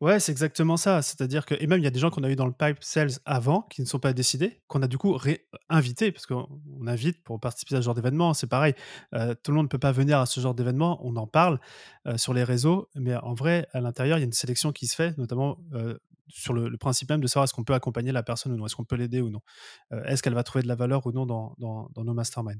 [0.01, 1.01] Ouais, c'est exactement ça.
[1.01, 2.77] C'est-à-dire que, et même il y a des gens qu'on a eu dans le pipe
[2.81, 6.47] sales avant qui ne sont pas décidés, qu'on a du coup réinvités, parce qu'on
[6.87, 8.33] invite pour participer à ce genre d'événement.
[8.33, 8.75] C'est pareil,
[9.13, 11.59] euh, tout le monde ne peut pas venir à ce genre d'événement, on en parle
[12.07, 14.87] euh, sur les réseaux, mais en vrai, à l'intérieur, il y a une sélection qui
[14.87, 15.97] se fait, notamment euh,
[16.29, 18.75] sur le, principe même de savoir est-ce qu'on peut accompagner la personne ou non, est-ce
[18.75, 19.41] qu'on peut l'aider ou non,
[19.91, 22.59] euh, est-ce qu'elle va trouver de la valeur ou non dans, dans, nos masterminds.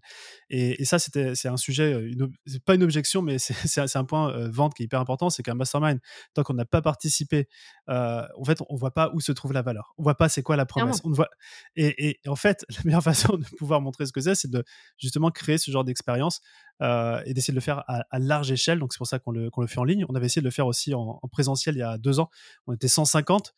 [0.49, 2.31] Et, ça, c'était, c'est un sujet, euh, une,
[2.65, 5.53] pas une objection, mais c'est, un point euh, vente qui est hyper important, c'est qu'un
[5.53, 5.99] mastermind,
[6.33, 7.47] tant qu'on n'a pas participé,
[7.87, 10.55] en fait, on voit pas où se trouve la valeur, on voit pas c'est quoi
[10.55, 11.01] la promesse.
[11.03, 11.29] On voit,
[11.75, 14.63] et, en fait, la meilleure façon de pouvoir montrer ce que c'est, c'est de
[14.97, 16.41] justement créer ce genre d'expérience
[16.81, 18.79] et d'essayer de le faire à, large échelle.
[18.79, 20.05] Donc c'est pour ça qu'on le, fait en ligne.
[20.09, 22.29] On avait essayé de le faire aussi en, en, présentiel il y a deux ans.
[22.67, 23.53] On était 150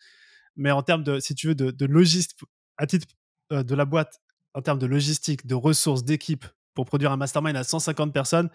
[0.55, 2.39] mais en termes de, si tu veux, de, logistique,
[2.77, 3.07] à titre
[3.51, 4.21] euh, de la boîte,
[4.53, 8.49] en termes de logistique, de ressources, d'équipe, pour produire un mastermind à 150 personnes,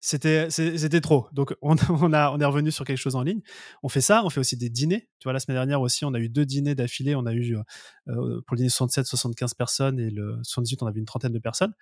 [0.00, 1.26] c'était trop.
[1.32, 1.76] Donc on,
[2.12, 3.40] a on est revenu sur quelque chose en ligne.
[3.82, 5.08] On fait ça, on fait aussi des dîners.
[5.18, 7.16] Tu vois la semaine dernière aussi, on a eu deux dîners d'affilée.
[7.16, 7.62] On a eu euh,
[8.08, 11.38] euh, pour le dîner 67 75 personnes et le 78 on avait une trentaine de
[11.40, 11.74] personnes.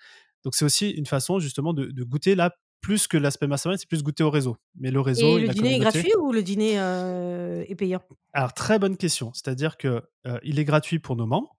[0.45, 2.55] Donc c'est aussi une façon justement de, de goûter là
[2.85, 4.59] plus que l'aspect mastermind, c'est plus goûter au réseau.
[4.75, 5.39] Mais le réseau.
[5.39, 8.03] Et le dîner est gratuit ou le dîner euh, est payant?
[8.35, 9.33] Alors, très bonne question.
[9.33, 11.57] C'est-à-dire qu'il euh, il est gratuit pour nos membres.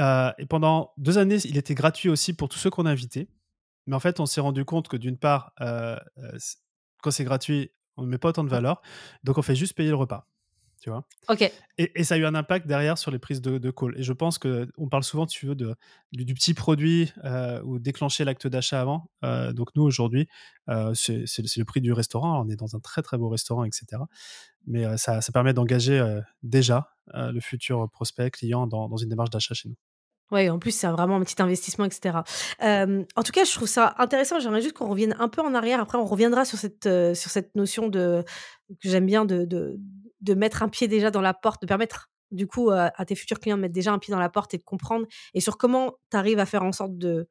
[0.00, 3.28] Euh, et pendant deux années, il était gratuit aussi pour tous ceux qu'on a invités.
[3.86, 8.08] Mais en fait, on s'est rendu compte que d'une part, quand c'est gratuit, on ne
[8.08, 8.80] met pas autant de valeur.
[9.22, 10.29] Donc, on fait juste payer le repas
[10.80, 11.04] tu vois.
[11.28, 11.50] Ok.
[11.78, 13.98] Et, ça a eu un impact derrière sur les prises de, de call.
[13.98, 15.74] Et je pense que on parle souvent, tu veux, de,
[16.12, 19.10] du, petit produit euh, ou déclencher l'acte d'achat avant.
[19.22, 20.26] Euh, donc nous aujourd'hui,
[20.68, 21.24] euh, c'est
[21.56, 22.42] le prix du restaurant.
[22.42, 24.02] On est dans un très très beau restaurant, etc.
[24.66, 26.02] Mais ça, ça, permet d'engager
[26.42, 29.76] déjà le futur prospect client dans, dans une démarche d'achat chez nous.
[30.32, 32.18] Oui, en plus, c'est vraiment un petit investissement, etc.
[32.60, 34.38] en tout cas, je trouve ça intéressant.
[34.38, 35.80] J'aimerais juste qu'on revienne un peu en arrière.
[35.80, 38.24] Après, on reviendra sur cette, sur cette notion de
[38.80, 39.80] que j'aime bien de, de
[40.34, 43.56] mettre un pied déjà dans la porte, de permettre du coup à, tes futurs clients
[43.56, 46.16] de mettre déjà un pied dans la porte et de comprendre et sur comment tu
[46.16, 47.28] arrives à faire en sorte de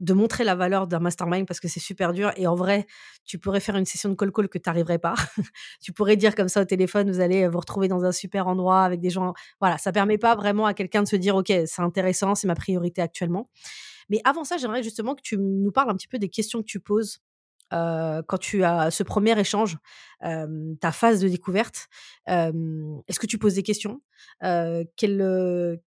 [0.00, 2.86] de montrer la valeur d'un mastermind parce que c'est super dur et en vrai
[3.24, 5.14] tu pourrais faire une session de call call que tu n'arriverais pas.
[5.80, 8.82] Tu pourrais dire comme ça au téléphone vous allez vous retrouver dans un super endroit
[8.82, 11.82] avec des gens voilà ça permet pas vraiment à quelqu'un de se dire ok c'est
[11.82, 13.50] intéressant c'est ma priorité actuellement.
[14.08, 16.66] Mais avant ça j'aimerais justement que tu nous parles un petit peu des questions que
[16.66, 17.20] tu poses
[17.74, 19.78] quand tu as ce premier échange,
[20.20, 21.88] ta phase de découverte,
[22.26, 24.00] est-ce que tu poses des questions
[24.40, 25.80] quel,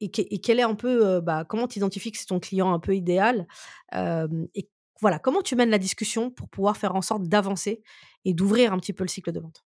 [0.00, 3.46] et, est un peu, bah, comment tu identifies que c'est ton client un peu idéal
[3.94, 4.68] Et
[5.00, 7.82] voilà, comment tu mènes la discussion pour pouvoir faire en sorte d'avancer
[8.24, 9.64] et d'ouvrir un petit peu le cycle de vente?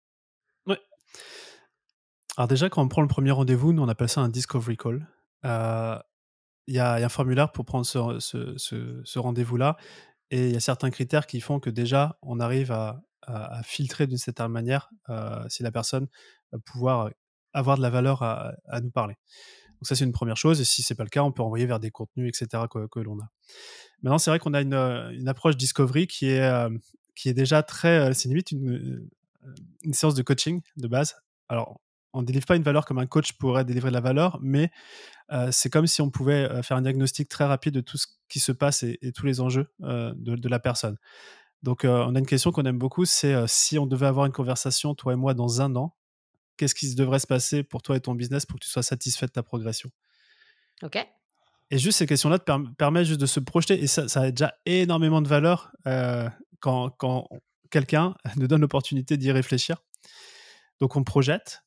[0.67, 0.79] Ouais.
[2.37, 5.07] Alors déjà, quand on prend le premier rendez-vous, nous on appelle ça un discovery call.
[6.65, 9.77] Il y, a un formulaire pour prendre ce rendez-vous-là
[10.33, 12.99] et il y a certains critères qui font que déjà, on arrive à,
[13.63, 16.07] filtrer d'une certaine manière euh, si la personne
[16.51, 17.09] va pouvoir
[17.53, 19.13] avoir de la valeur à, nous parler.
[19.73, 20.59] Donc ça, c'est une première chose.
[20.59, 22.63] Et si c'est pas le cas, on peut envoyer vers des contenus, etc.
[22.69, 23.29] que, l'on a.
[24.01, 26.69] Maintenant, c'est vrai qu'on a une, approche discovery qui est, euh,
[27.15, 28.09] qui est déjà très...
[28.09, 29.07] Euh, c'est limite une,
[29.83, 31.15] une séance de coaching de base.
[31.47, 31.79] Alors,
[32.13, 34.71] on ne délivre pas une valeur comme un coach pourrait délivrer de la valeur, mais
[35.31, 38.07] euh, c'est comme si on pouvait euh, faire un diagnostic très rapide de tout ce
[38.29, 40.97] qui se passe et, tous les enjeux euh, de, la personne.
[41.63, 44.95] Donc, on a une question qu'on aime beaucoup, c'est si on devait avoir une conversation,
[44.95, 45.95] toi et moi, dans un an,
[46.57, 49.27] qu'est-ce qui devrait se passer pour toi et ton business pour que tu sois satisfait
[49.27, 49.89] de ta progression?
[50.81, 50.97] Ok.
[51.71, 55.21] Et juste ces questions-là te permettent juste de se projeter, et ça, a déjà énormément
[55.21, 55.71] de valeur
[56.59, 57.29] quand, quand
[57.71, 59.77] quelqu'un nous donne l'opportunité d'y réfléchir.
[60.79, 61.63] Donc on projette,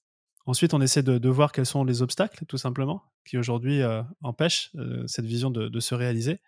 [0.47, 4.71] Ensuite, on essaie de, voir quels sont les obstacles, tout simplement, qui aujourd'hui euh, empêchent
[4.77, 6.41] euh, cette vision de, se réaliser.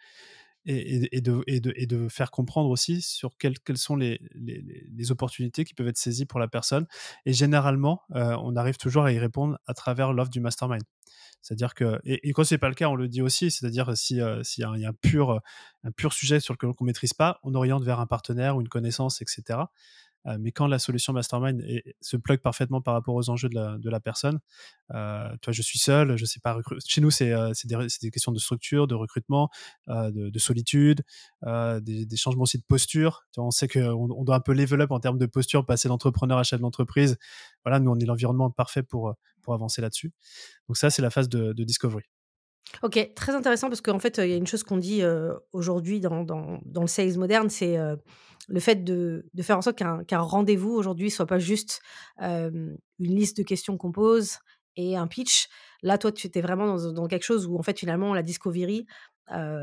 [0.66, 4.20] et, de, faire comprendre aussi sur quelles, sont les,
[5.10, 6.86] opportunités qui peuvent être saisies pour la personne.
[7.26, 10.82] Et généralement, euh, on arrive toujours à y répondre à travers l'offre du mastermind.
[11.42, 14.64] C'est-à-dire que, et, quand c'est pas le cas, on le dit aussi, c'est-à-dire si s'il
[14.64, 15.40] y, y, a un pur,
[15.82, 18.68] un pur sujet sur lequel on maîtrise pas, on oriente vers un partenaire ou une
[18.68, 19.58] connaissance, etc.
[20.26, 21.62] Euh, mais quand la solution mastermind
[22.00, 24.38] se plug parfaitement par rapport aux enjeux de la, personne,
[24.94, 26.58] euh, toi, je suis seul, je sais pas.
[26.86, 29.50] Chez nous, c'est euh, des, des, questions de structure, de recrutement,
[29.88, 31.02] euh, de, de, solitude,
[31.42, 33.24] des, changements aussi de posture.
[33.36, 36.38] On sait qu'on on doit un peu level up en termes de posture, passer d'entrepreneur
[36.38, 37.16] à chef d'entreprise.
[37.64, 40.12] Voilà, nous, on est l'environnement parfait pour, pour avancer là-dessus.
[40.68, 42.04] Donc ça, c'est la phase de discovery.
[42.82, 46.00] Ok, très intéressant parce qu'en fait, il y a une chose qu'on dit euh, aujourd'hui
[46.00, 47.96] dans, dans, le sales moderne, c'est euh,
[48.48, 51.80] le fait de, de, faire en sorte qu'un qu rendez-vous aujourd'hui soit pas juste
[52.22, 54.38] euh, une liste de questions qu'on pose
[54.76, 55.48] et un pitch.
[55.82, 58.86] Là, toi, tu étais vraiment dans, dans, quelque chose où, en fait, finalement, la discovery,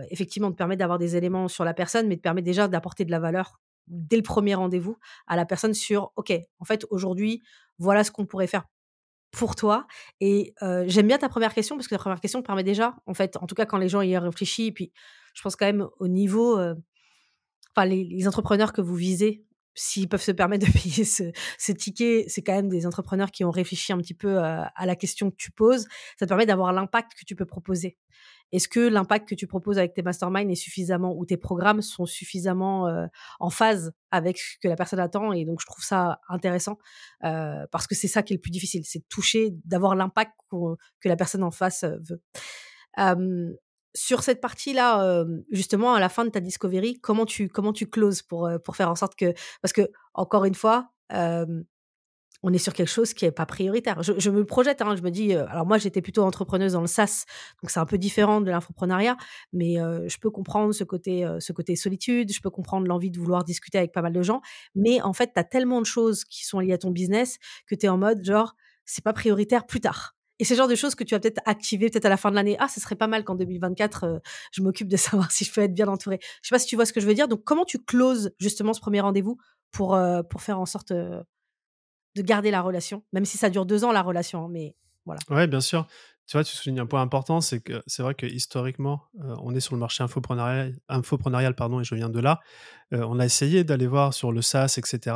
[0.09, 3.11] effectivement, te permet d'avoir des éléments sur la personne, mais te permet déjà d'apporter de
[3.11, 7.43] la valeur dès le premier rendez-vous à la personne sur, OK, en fait, aujourd'hui,
[7.79, 8.65] voilà ce qu'on pourrait faire
[9.35, 9.85] pour toi.
[10.21, 13.13] Et euh, j'aime bien ta première question parce que la première question permet déjà, en
[13.13, 14.91] fait, en tout cas quand les gens y réfléchissent, et puis
[15.33, 16.73] je pense quand même au niveau, euh,
[17.75, 19.43] enfin les, entrepreneurs que vous visez,
[19.73, 23.51] s'ils peuvent se permettre de payer ce, ticket, c'est quand même des entrepreneurs qui ont
[23.51, 25.85] réfléchi un petit peu à, à la question que tu poses.
[26.17, 27.97] Ça te permet d'avoir l'impact que tu peux proposer.
[28.51, 32.05] Est-ce que l'impact que tu proposes avec tes masterminds est suffisamment, ou tes programmes sont
[32.05, 33.05] suffisamment euh,
[33.39, 36.77] en phase avec ce que la personne attend Et donc, je trouve ça intéressant
[37.23, 40.33] euh, parce que c'est ça qui est le plus difficile, c'est de toucher, d'avoir l'impact
[41.01, 42.21] que la personne en face euh, veut.
[42.99, 43.53] Euh,
[43.93, 47.87] sur cette partie-là, euh, justement, à la fin de ta discovery, comment tu comment tu
[47.87, 50.89] closes pour pour faire en sorte que parce que encore une fois,
[52.47, 54.03] on est sur quelque chose qui est pas prioritaire.
[54.03, 56.87] Je, me projette, hein, je me dis, euh, alors moi j'étais plutôt entrepreneuse dans le
[56.87, 57.25] SaaS,
[57.61, 59.17] donc c'est un peu différent de l'infoprenariat,
[59.51, 63.09] mais euh, je peux comprendre ce côté, euh, ce côté solitude, je peux comprendre l'envie
[63.09, 64.41] de vouloir discuter avec pas mal de gens,
[64.75, 67.73] mais en fait, tu as tellement de choses qui sont liées à ton business que
[67.73, 68.55] tu es en mode genre,
[68.85, 70.15] c'est pas prioritaire plus tard.
[70.37, 72.29] Et c'est le genre de choses que tu vas peut-être activer peut-être à la fin
[72.29, 72.57] de l'année.
[72.59, 75.73] Ah, ce serait pas mal qu'en 2024, je m'occupe de savoir si je peux être
[75.73, 76.19] bien entourée.
[76.43, 77.27] Je sais pas si tu vois ce que je veux dire.
[77.27, 79.37] Donc, comment tu closes justement ce premier rendez-vous
[79.71, 79.97] pour,
[80.29, 80.91] pour faire en sorte
[82.15, 84.75] de garder la relation, même si ça dure deux ans la relation, hein, mais
[85.05, 85.19] voilà.
[85.29, 85.87] Ouais, bien sûr.
[86.27, 89.53] Tu vois, tu soulignes un point important, c'est que c'est vrai que historiquement, euh, on
[89.53, 92.39] est sur le marché infopreneurial, infopreneurial pardon, et je viens de là.
[92.93, 95.15] Euh, on a essayé d'aller voir sur le SaaS, etc.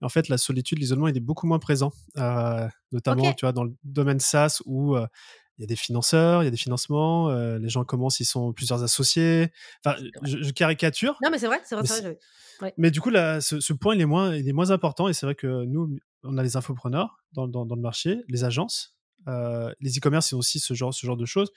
[0.00, 3.34] En fait, la solitude, l'isolement, il est beaucoup moins présent, euh, notamment, okay.
[3.34, 6.52] tu vois, dans le domaine SaaS où il y a des financeurs, il y a
[6.52, 9.50] des financements, les gens commencent, ils sont plusieurs associés.
[9.84, 11.18] Enfin, je, je, caricature.
[11.22, 11.84] Non, mais c'est vrai, c'est vrai.
[11.90, 12.18] Mais, vrai,
[12.62, 12.74] ouais.
[12.78, 15.12] mais du coup, là, ce, ce, point, il est moins, il est moins important, et
[15.12, 19.98] c'est vrai que nous, on a les infopreneurs dans, le marché, les agences, euh, les
[19.98, 21.50] e-commerce, c'est aussi ce genre, de choses.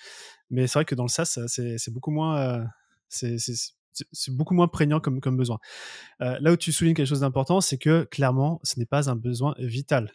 [0.50, 2.66] Mais c'est vrai que dans le SaaS, c'est beaucoup moins, euh,
[3.10, 5.60] c'est beaucoup moins prégnant comme, besoin.
[6.22, 9.16] Euh, là où tu soulignes quelque chose d'important, c'est que clairement, ce n'est pas un
[9.16, 10.12] besoin vital.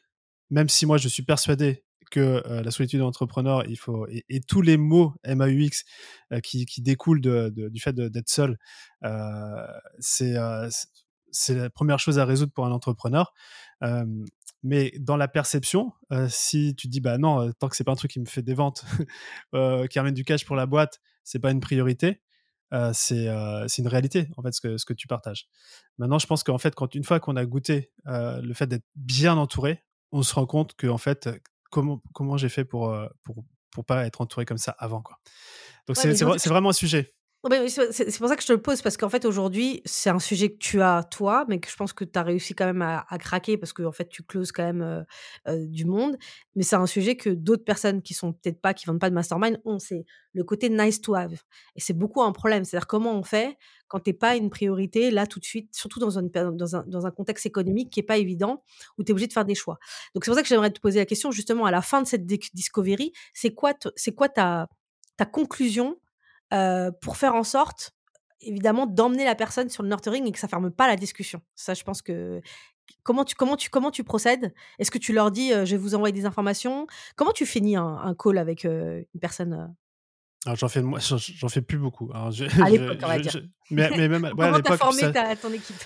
[0.50, 4.76] Même si moi, je suis persuadé que la solitude d'entrepreneur, il faut et, tous les
[4.76, 5.84] mots MAUX
[6.44, 8.58] qui, découlent du fait d'être seul,
[9.98, 10.36] c'est
[11.36, 13.32] c'est la première chose à résoudre pour un entrepreneur.
[13.82, 14.04] Euh,
[14.62, 17.96] mais dans la perception, euh, si tu dis bah non, tant que c'est pas un
[17.96, 18.84] truc qui me fait des ventes,
[19.54, 22.22] euh, qui amène du cash pour la boîte, c'est pas une priorité.
[22.92, 23.26] c'est
[23.78, 25.48] une réalité en fait ce que, ce que tu partages.
[25.98, 29.36] Maintenant, je pense qu'en fait, quand une fois qu'on a goûté le fait d'être bien
[29.36, 31.28] entouré, on se rend compte que en fait,
[31.70, 35.18] comment comment j'ai fait pour pour pour pas être entouré comme ça avant quoi.
[35.86, 37.15] Donc ouais, c'est vraiment un sujet.
[37.48, 40.50] C'est pour ça que je te le pose, parce qu'en fait, aujourd'hui, c'est un sujet
[40.50, 43.04] que tu as toi, mais que je pense que tu as réussi quand même à,
[43.18, 45.02] craquer, parce qu'en en fait, tu closes quand même euh,
[45.48, 46.16] euh, du monde.
[46.54, 49.14] Mais c'est un sujet que d'autres personnes qui sont peut-être pas, qui vendent pas de
[49.14, 49.78] mastermind ont.
[49.78, 51.34] C'est le côté nice to have.
[51.76, 52.64] Et c'est beaucoup un problème.
[52.64, 53.56] C'est-à-dire comment on fait
[53.88, 57.06] quand t'es pas une priorité, là, tout de suite, surtout dans, une, dans, un, dans
[57.06, 58.64] un contexte économique qui est pas évident,
[58.98, 59.78] où tu es obligé de faire des choix.
[60.14, 62.06] Donc, c'est pour ça que j'aimerais te poser la question, justement, à la fin de
[62.06, 63.74] cette discovery, c'est quoi,
[64.16, 64.68] quoi ta,
[65.16, 65.96] ta conclusion
[66.52, 67.94] euh, pour faire en sorte,
[68.40, 71.40] évidemment, d'emmener la personne sur le nurturing et que ça ferme pas la discussion.
[71.54, 72.40] Ça, je pense que
[73.02, 74.54] comment tu comment tu comment tu procèdes?
[74.78, 76.86] Est-ce que tu leur dis euh, je vais vous envoyer des informations?
[77.16, 79.74] Comment tu finis un, un call avec euh, une personne
[80.44, 82.08] alors j'en fais j'en fais plus beaucoup.
[82.14, 83.42] Alors, je, à l'époque, on va dire.
[83.72, 85.10] mais, mais même ouais, comment t'as formé ça...
[85.10, 85.84] ta, ton équipe?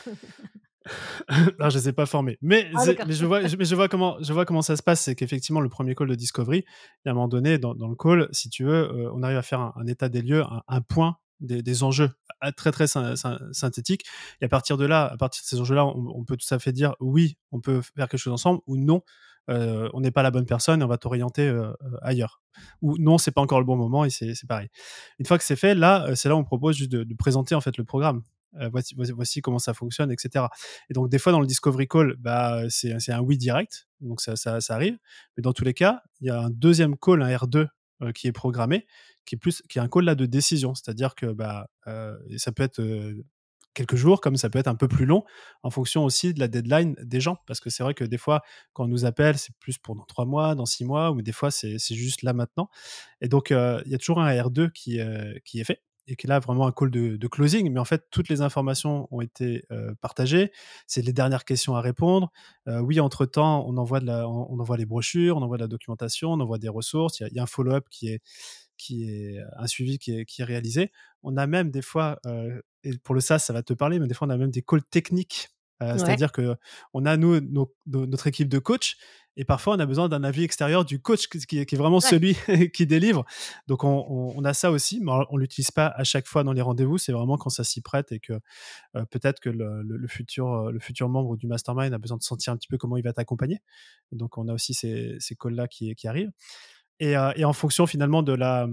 [1.58, 2.38] non, je les ai pas formés.
[2.40, 4.82] Mais, ah, mais, je, vois, je, mais je, vois comment, je vois comment ça se
[4.82, 5.02] passe.
[5.02, 6.64] C'est qu'effectivement, le premier call de Discovery,
[7.06, 9.42] à un moment donné, dans, dans le call, si tu veux, euh, on arrive à
[9.42, 12.10] faire un, un état des lieux, un, un, point des, des enjeux
[12.56, 14.04] très très synthétiques.
[14.40, 16.58] Et à partir de là, à partir de ces enjeux-là, on, on, peut tout à
[16.58, 19.02] fait dire oui, on peut faire quelque chose ensemble ou non,
[19.48, 22.40] euh, on n'est pas la bonne personne et on va t'orienter euh, ailleurs.
[22.82, 24.68] Ou non, c'est pas encore le bon moment et c'est pareil.
[25.18, 27.60] Une fois que c'est fait, là, c'est là où on propose juste de, présenter en
[27.60, 28.22] fait le programme.
[28.72, 30.46] Voici, voici, comment ça fonctionne, etc.
[30.88, 34.34] Et donc, des fois, dans le Discovery Call, bah, c'est un oui direct, donc ça,
[34.68, 34.98] arrive.
[35.36, 37.66] Mais dans tous les cas, il y a un deuxième call, un R2,
[38.14, 38.86] qui est programmé,
[39.26, 40.74] qui est plus, qui est un call là de décision.
[40.74, 41.68] C'est-à-dire que bah,
[42.36, 42.82] ça peut être
[43.72, 45.22] quelques jours, comme ça peut être un peu plus long,
[45.62, 47.36] en fonction aussi de la deadline des gens.
[47.46, 48.40] Parce que c'est vrai que des fois,
[48.72, 51.32] quand on nous appelle, c'est plus pour dans trois mois, dans six mois, ou des
[51.32, 52.68] fois, c'est juste là maintenant.
[53.20, 54.98] Et donc, il y a toujours un R2 qui,
[55.44, 57.70] qui est fait et qui est là vraiment un call de, closing.
[57.70, 59.64] Mais en fait, toutes les informations ont été
[60.00, 60.50] partagées.
[60.86, 62.30] C'est les dernières questions à répondre.
[62.66, 66.58] oui, entre-temps, on, envoie on, envoie les brochures, on envoie de la documentation, on envoie
[66.58, 67.20] des ressources.
[67.20, 68.20] Il y, y, a un follow-up qui est,
[68.80, 70.90] qui est un suivi qui est, qui est réalisé.
[71.22, 74.06] On a même des fois, euh, et pour le SaaS, ça va te parler, mais
[74.06, 75.48] des fois, on a même des calls techniques.
[75.82, 76.56] Euh, c'est-à-dire que
[76.92, 77.40] on a nous
[77.86, 78.96] notre équipe de coach
[79.36, 82.36] et parfois on a besoin d'un avis extérieur du coach qui, est vraiment celui
[82.74, 83.24] qui délivre.
[83.66, 86.98] Donc on, a ça aussi, mais on l'utilise pas à chaque fois dans les rendez-vous.
[86.98, 88.34] C'est vraiment quand ça s'y prête et que
[88.96, 92.56] euh, peut-être que le, futur le futur membre du mastermind a besoin de sentir un
[92.56, 93.60] petit peu comment il va t'accompagner.
[94.12, 96.32] Donc on a aussi ces, ces calls là qui, qui arrivent.
[97.02, 98.68] Euh, et, en fonction finalement de la,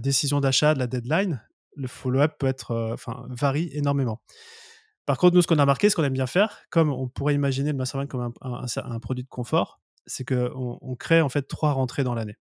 [0.00, 1.42] décision d'achat, de la deadline,
[1.76, 4.20] le follow-up peut être, euh, enfin, varie énormément.
[5.10, 7.34] Par contre, nous, ce qu'on a remarqué, ce qu'on aime bien faire, comme on pourrait
[7.34, 11.72] imaginer le mastermind comme un, produit de confort, c'est qu'on on crée en fait trois
[11.72, 12.36] rentrées dans l'année.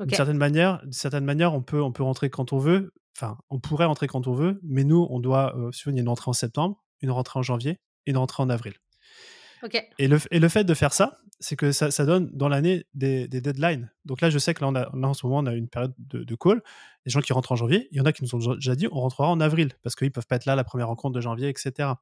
[0.00, 2.92] D'une certaine manière, certaine manière, on peut, on peut rentrer quand on veut.
[3.16, 6.00] Enfin, on pourrait rentrer quand on veut, mais nous, on doit, euh, il y a
[6.00, 8.74] une rentrée en septembre, une rentrée en janvier, et une rentrée en avril.
[9.98, 12.86] Et, le, et le fait de faire ça, c'est que ça, ça, donne dans l'année
[12.94, 13.90] des, des, deadlines.
[14.04, 15.94] Donc là, je sais que là, on a, en ce moment, on a une période
[15.98, 16.62] de, de, call.
[17.06, 18.86] Les gens qui rentrent en janvier, il y en a qui nous ont déjà dit
[18.90, 21.48] on rentrera en avril parce qu'ils peuvent pas être là la première rencontre de janvier,
[21.48, 21.92] etc.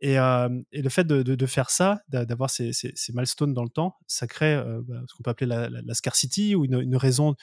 [0.00, 3.52] Et, euh, et le fait de, de, de faire ça, d'avoir ces, ces, ces, milestones
[3.52, 6.64] dans le temps, ça crée euh, bah, ce qu'on peut appeler la, la, scarcity ou
[6.64, 7.34] une, une raison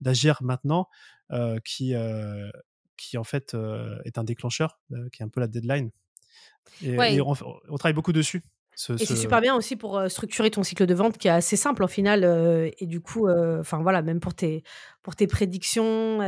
[0.00, 0.88] d'agir maintenant
[1.32, 1.94] euh, qui,
[2.96, 3.56] qui, en fait,
[4.04, 4.78] est un déclencheur,
[5.12, 5.90] qui est un peu la deadline.
[6.82, 7.34] Et, et on,
[7.68, 8.42] on, travaille beaucoup dessus
[8.98, 11.82] et c'est super bien aussi pour structurer ton cycle de vente qui est assez simple
[11.84, 12.24] en final.
[12.78, 14.62] et du coup, enfin voilà, même pour tes,
[15.02, 16.22] pour tes prédictions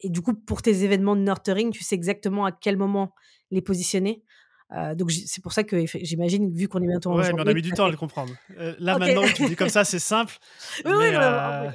[0.00, 3.14] et du coup pour tes événements de nurturing, tu sais exactement à quel moment
[3.50, 4.22] les positionner.
[4.74, 7.46] Euh, donc c'est pour ça que j'imagine, vu qu'on est bientôt en Ouais, mais on
[7.46, 8.32] a mis du temps à le comprendre.
[8.58, 10.34] Euh, là, maintenant, tu dis comme ça, c'est simple.
[10.84, 11.68] oui, oui euh,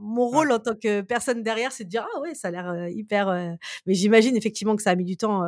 [0.00, 2.88] mon rôle en tant que personne derrière, c'est de dire Ah ouais, ça a l'air
[2.88, 3.56] hyper.
[3.86, 5.44] Mais j'imagine effectivement que ça a mis du temps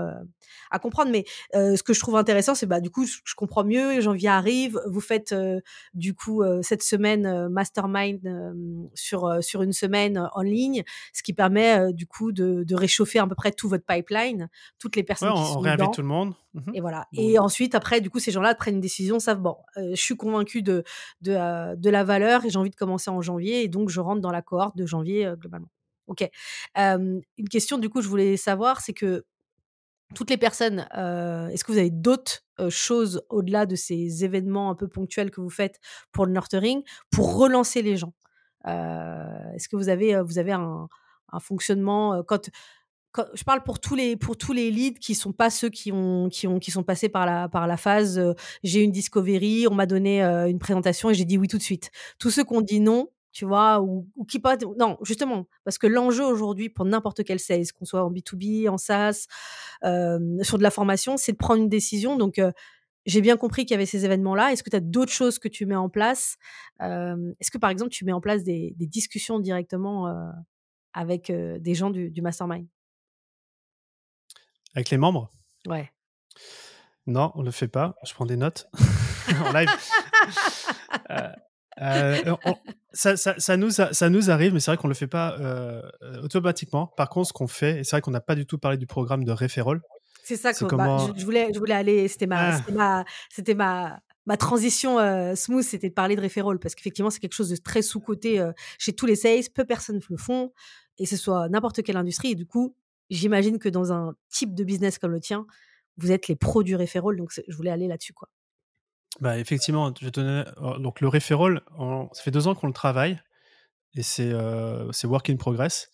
[0.70, 1.10] à comprendre.
[1.10, 4.00] Mais ce que je trouve intéressant, c'est bah, du coup, je, comprends mieux.
[4.00, 4.80] Janvier arrive.
[4.86, 5.34] Vous faites
[5.94, 8.20] du coup cette semaine mastermind
[8.94, 13.26] sur, sur une semaine en ligne, ce qui permet du coup de, de, réchauffer à
[13.26, 15.58] peu près tout votre pipeline, toutes les personnes ouais, qui on, sont.
[15.58, 16.34] On réinvite tout le monde.
[16.54, 17.06] Mmh et voilà.
[17.14, 20.62] Et ensuite, après, du coup, ces gens-là prennent une décision, savent bon, je suis convaincu
[20.62, 20.84] de
[21.22, 24.20] de, de la valeur et j'ai envie de commencer en janvier et donc je rentre
[24.20, 25.68] dans la cohorte de janvier globalement.
[26.08, 26.28] Ok.
[26.76, 29.24] une question du coup, je voulais savoir, c'est que
[30.14, 34.88] toutes les personnes, est-ce que vous avez d'autres choses au-delà de ces événements un peu
[34.88, 35.80] ponctuels que vous faites
[36.12, 38.12] pour le nurturing pour relancer les gens?
[38.66, 40.88] Est-ce que vous avez vous avez un,
[41.32, 42.50] un fonctionnement quand
[43.34, 46.28] je parle pour tous les pour tous les leads qui sont pas ceux qui ont
[46.30, 49.74] qui ont qui sont passés par la par la phase euh, j'ai une discovery, on
[49.74, 51.90] m'a donné euh, une présentation et j'ai dit oui tout de suite.
[52.18, 55.78] Tous ceux qui ont dit non, tu vois, ou, ou qui pas non justement parce
[55.78, 59.26] que l'enjeu aujourd'hui pour n'importe quel sales, qu'on soit en B2B, en SaaS,
[59.84, 62.16] euh, sur de la formation, c'est de prendre une décision.
[62.16, 62.40] Donc
[63.04, 64.52] j'ai bien compris qu'il y avait ces événements-là.
[64.52, 66.38] Est-ce que tu as d'autres choses que tu mets en place
[66.80, 70.14] Est-ce que par exemple tu mets en place des, des discussions directement
[70.94, 72.66] avec des gens du, du mastermind?
[74.74, 75.30] Avec les membres?
[75.66, 75.90] Ouais.
[77.06, 77.96] Non, on ne le fait pas.
[78.04, 78.68] Je prends des notes
[79.44, 79.68] en live.
[81.80, 82.34] Euh, euh,
[82.92, 85.36] ça, ça, ça, nous, ça, nous arrive, mais c'est vrai qu'on ne le fait pas
[85.40, 85.80] euh,
[86.22, 86.86] automatiquement.
[86.86, 88.86] Par contre, ce qu'on fait, et c'est vrai qu'on n'a pas du tout parlé du
[88.86, 89.80] programme de référol.
[90.22, 92.06] C'est ça que bah, je, voulais, je voulais aller.
[92.08, 92.60] C'était ma, ah.
[92.70, 94.98] ma, c'était ma, ma transition
[95.34, 98.44] smooth, c'était de parler de référol parce qu'effectivement, c'est quelque chose de très sous-côté
[98.78, 99.42] chez tous les sales.
[99.52, 100.52] Peu de personnes le font
[100.98, 102.32] et ce soit n'importe quelle industrie.
[102.32, 102.76] Et du coup,
[103.12, 105.46] j'imagine que dans un type de business comme le tien,
[105.98, 108.14] vous êtes les pros du referral, donc je voulais aller là-dessus.
[109.20, 110.44] Bah, effectivement, je tenais...
[110.56, 111.62] Oh, donc le referral,
[112.12, 113.20] ça fait deux ans qu'on le travaille
[113.94, 115.90] et c'est euh, work in progress.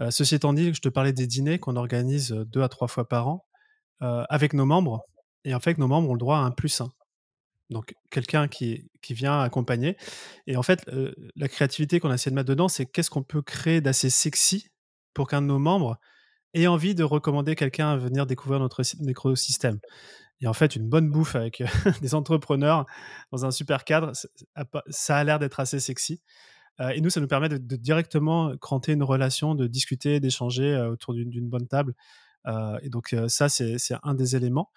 [0.00, 3.08] Euh, ceci étant dit, je te parlais des dîners qu'on organise deux à trois fois
[3.08, 3.44] par an
[4.00, 5.04] avec nos membres.
[5.44, 6.90] Et en fait, nos membres ont le droit à un plus un.
[7.70, 9.96] Donc quelqu'un qui, qui vient accompagner.
[10.48, 10.90] Et en fait,
[11.36, 14.70] la créativité qu'on a essayé de mettre dedans, c'est qu'est-ce qu'on peut créer d'assez sexy
[15.14, 16.00] pour qu'un de nos membres
[16.54, 19.78] et envie de recommander quelqu'un à venir découvrir notre écosystème.
[20.40, 21.62] Et en fait, une bonne bouffe avec
[22.02, 22.84] des entrepreneurs
[23.30, 24.12] dans un super cadre,
[24.88, 26.20] ça a l'air d'être assez sexy.
[26.80, 30.90] Euh, et nous, ça nous permet de, directement cranter une relation, de discuter, d'échanger euh,
[30.90, 31.94] autour d'une bonne table.
[32.46, 34.70] Euh, et donc ça, c'est un des éléments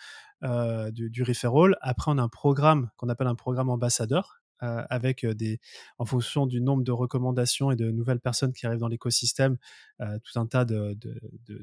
[0.91, 1.75] du, du referral.
[1.81, 4.41] Après, on a un programme qu'on appelle un programme ambassadeur.
[4.59, 5.59] Avec des,
[5.97, 9.57] en fonction du nombre de recommandations et de nouvelles personnes qui arrivent dans l'écosystème,
[9.99, 11.19] tout un tas de, de,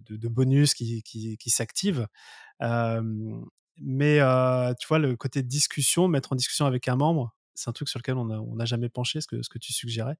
[0.08, 2.06] de, bonus qui, qui, qui s'activent.
[2.60, 4.18] mais
[4.78, 7.98] tu vois, le côté discussion, mettre en discussion avec un membre, c'est un truc sur
[7.98, 10.16] lequel on n'a jamais penché, ce que, ce que tu suggérais.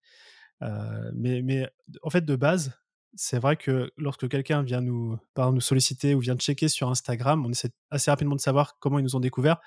[1.15, 1.69] mais, mais
[2.03, 2.73] en fait, de base,
[3.15, 7.51] c'est vrai que lorsque quelqu'un vient nous, nous solliciter ou vient checker sur Instagram, on
[7.51, 9.59] essaie assez rapidement de savoir comment ils nous ont découvert.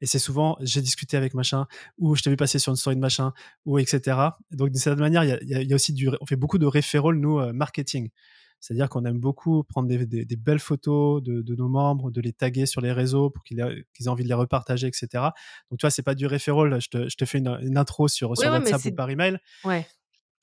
[0.00, 1.66] Et c'est souvent, j'ai discuté avec machin,
[1.98, 3.32] ou je t'ai vu passer sur une story de machin,
[3.64, 4.18] ou etc.
[4.50, 7.52] Donc, d'une certaine manière, il y, a, aussi du, on fait beaucoup de référents, nous,
[7.52, 8.10] marketing.
[8.60, 12.80] C'est-à-dire qu'on aime beaucoup prendre des, belles photos de, nos membres, de les taguer sur
[12.80, 15.08] les réseaux pour qu'ils aient, envie de les repartager, etc.
[15.70, 16.80] Donc, tu vois, c'est pas du referral.
[16.80, 19.38] Je te, je te fais une, intro sur, WhatsApp ou par email.
[19.64, 19.86] Ouais.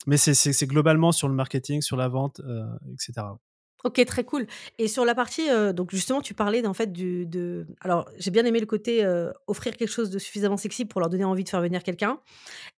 [0.06, 3.26] Mais c'est globalement sur le marketing, sur la vente, euh, etc.
[3.84, 4.48] Ok, très cool.
[4.80, 7.68] Et sur la partie, euh, donc justement, tu parlais en fait de.
[7.82, 11.10] Alors, j'ai bien aimé le côté euh, offrir quelque chose de suffisamment sexy pour leur
[11.10, 12.20] donner envie de faire venir quelqu'un.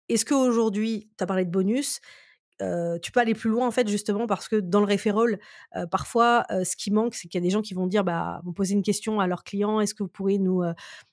[0.08, 2.00] Est-ce qu'aujourd'hui, tu as parlé de bonus,
[3.02, 5.38] tu peux aller plus loin en fait justement parce que dans le referral,
[5.90, 8.52] parfois ce qui manque c'est qu'il y a des gens qui vont dire bah vont
[8.52, 10.62] poser une question à leurs clients est-ce que vous pourriez nous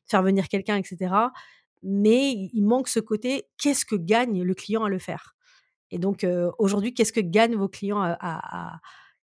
[0.05, 1.13] faire venir quelqu'un etc.
[1.83, 5.35] Mais il manque ce côté qu'est-ce que gagne le client à le faire?
[5.91, 6.25] Et donc
[6.57, 8.79] aujourd'hui qu'est-ce que gagnent vos clients à,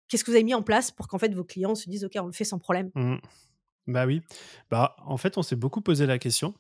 [0.08, 2.14] qu'est-ce que vous avez mis en place pour qu'en fait vos clients se disent ok
[2.20, 2.92] on le fait sans problème?
[2.96, 3.18] Mmh.
[3.88, 4.22] Bah oui,
[4.72, 6.56] bah en fait on s'est beaucoup posé la question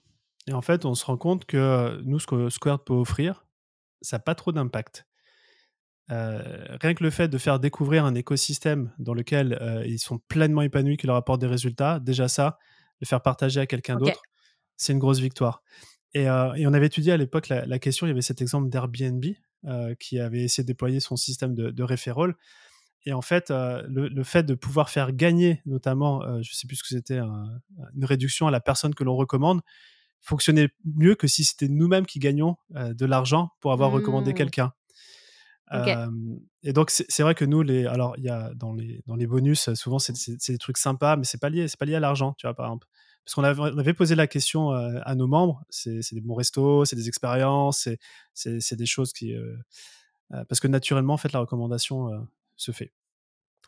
[0.47, 3.45] et en fait on se rend compte que nous ce que Squared peut offrir
[4.05, 5.05] ça n'a pas trop d'impact.
[6.11, 10.19] Euh, rien que le fait de faire découvrir un écosystème dans lequel euh, ils sont
[10.19, 12.59] pleinement épanouis, qui leur apporte des résultats, déjà ça,
[13.01, 14.21] le faire partager à quelqu'un d'autre,
[14.77, 15.63] c'est une grosse victoire.
[16.13, 19.25] Et, euh, on avait étudié à l'époque la, question, il y avait cet exemple d'Airbnb
[19.99, 22.35] qui avait essayé de déployer son système de, de referral.
[23.07, 26.83] Et en fait, le, fait de pouvoir faire gagner, notamment, je ne sais plus ce
[26.83, 29.61] que c'était, une réduction à la personne que l'on recommande,
[30.21, 34.35] fonctionnait mieux que si c'était nous-mêmes qui gagnions de l'argent pour avoir recommandé mmh.
[34.35, 34.73] quelqu'un
[36.63, 39.27] et donc c'est vrai que nous, les, alors il y a dans les dans les
[39.27, 40.13] bonus, souvent c'est
[40.47, 42.67] des trucs sympas, mais c'est pas lié, c'est pas lié à l'argent, tu vois par
[42.67, 42.87] exemple.
[43.25, 46.85] Parce qu'on avait, on avait posé la question à nos membres, c'est des bons restos,
[46.85, 47.89] c'est des expériences,
[48.33, 49.35] c'est des choses qui,
[50.29, 52.93] parce que naturellement en fait la recommandation se fait.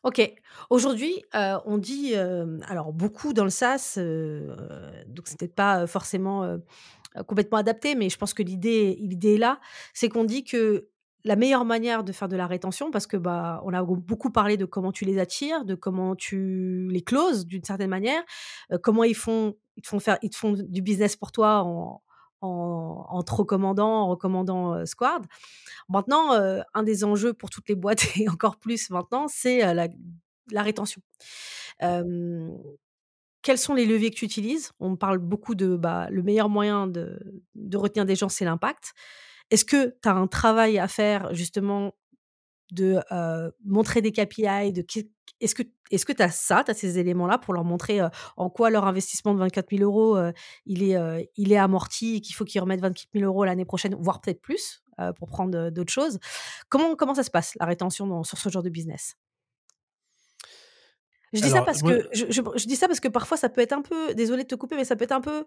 [0.03, 0.31] Ok.
[0.69, 6.59] Aujourd'hui, on dit, alors beaucoup dans le SaaS, donc c'est peut-être pas forcément
[7.25, 9.59] complètement adapté, mais je pense que l'idée, l'idée est là,
[9.95, 10.87] c'est qu'on dit que
[11.23, 14.57] la meilleure manière de faire de la rétention, parce que bah, on a beaucoup parlé
[14.57, 18.23] de comment tu les attires, de comment tu les closes d'une certaine manière,
[18.71, 21.63] euh, comment ils font, ils te font faire, ils te font du business pour toi
[21.63, 22.01] en,
[22.41, 25.25] en, te recommandant, en recommandant euh, Squad.
[25.89, 29.87] Maintenant, euh, un des enjeux pour toutes les boîtes et encore plus maintenant, c'est la,
[30.51, 31.01] la, rétention.
[33.41, 34.71] quels sont les leviers que tu utilises?
[34.79, 37.19] On parle beaucoup de bah, le meilleur moyen de,
[37.55, 38.93] de retenir des gens, c'est l'impact.
[39.49, 41.93] Est-ce que tu as un travail à faire justement
[42.71, 42.99] de
[43.63, 44.85] montrer des KPI de
[45.39, 48.01] est-ce que est-ce que tu as ça, tu as ces éléments-là pour leur montrer
[48.35, 50.17] en quoi leur investissement de 24 000 euros
[50.65, 53.95] il est il est amorti et qu'il faut qu'ils remettent 24 000 euros l'année prochaine,
[53.95, 54.83] voire peut-être plus
[55.17, 56.19] pour prendre d'autres choses?
[56.67, 59.15] Comment comment ça se passe la rétention sur ce genre de business?
[61.33, 63.73] Je dis ça parce que je, je, dis ça parce que parfois ça peut être
[63.73, 65.45] un peu désolé de te couper mais ça peut être un peu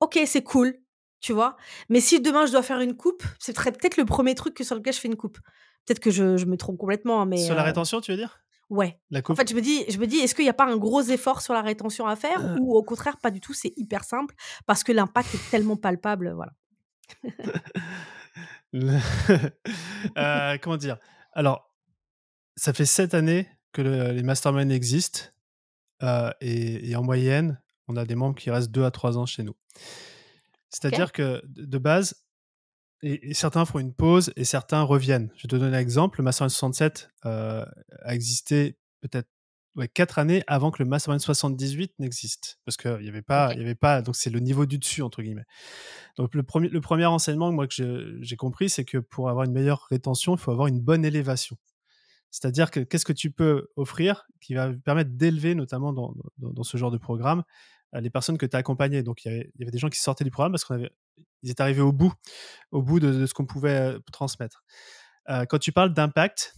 [0.00, 0.78] ok c'est cool
[1.20, 1.56] tu vois?
[1.88, 4.74] Mais si demain je dois faire une coupe, ce serait peut-être le premier truc sur
[4.74, 5.38] lequel je fais une coupe.
[5.84, 8.40] Peut-être que je, me trompe complètement, hein, mais sur la rétention, tu veux dire?
[8.68, 8.98] Ouais.
[9.10, 9.34] La coupe?
[9.34, 11.02] En fait, je me dis, je me dis, est-ce qu'il n'y a pas un gros
[11.02, 12.58] effort sur la rétention à faire, euh.
[12.60, 14.34] ou au contraire, pas du tout, c'est hyper simple
[14.66, 16.52] parce que l'impact est tellement palpable, voilà.
[20.18, 20.98] Euh, comment dire?
[21.32, 21.72] Alors,
[22.56, 25.20] ça fait sept années que les masterminds existent,
[26.02, 29.24] euh, et, et en moyenne, on a des membres qui restent deux à trois ans
[29.24, 29.54] chez nous.
[30.76, 32.26] C'est-à-dire que de base,
[33.02, 35.30] et, certains font une pause et certains reviennent.
[35.36, 36.20] Je vais te donner un exemple.
[36.20, 37.64] Le Mastermind 67 euh,
[38.02, 39.28] a existé peut-être
[39.76, 42.58] ouais, 4 années avant que le Mastermind 78 n'existe.
[42.66, 44.02] Parce qu'il n'y avait, pas, il y avait pas.
[44.02, 45.46] Donc, c'est le niveau du dessus, entre guillemets.
[46.18, 49.52] Donc, le premier, le premier enseignement moi, que j'ai compris, c'est que pour avoir une
[49.52, 51.56] meilleure rétention, il faut avoir une bonne élévation.
[52.30, 56.64] C'est-à-dire que qu'est-ce que tu peux offrir qui va permettre d'élever, notamment dans, dans, dans,
[56.64, 57.44] ce genre de programme,
[58.00, 59.02] les personnes que tu as accompagnées.
[59.02, 61.92] Donc, il y, avait, des gens qui sortaient du programme parce qu'ils étaient arrivés au
[61.92, 62.12] bout,
[62.70, 64.64] au bout de, ce qu'on pouvait euh, transmettre.
[65.28, 66.54] Euh, quand tu parles d'impact,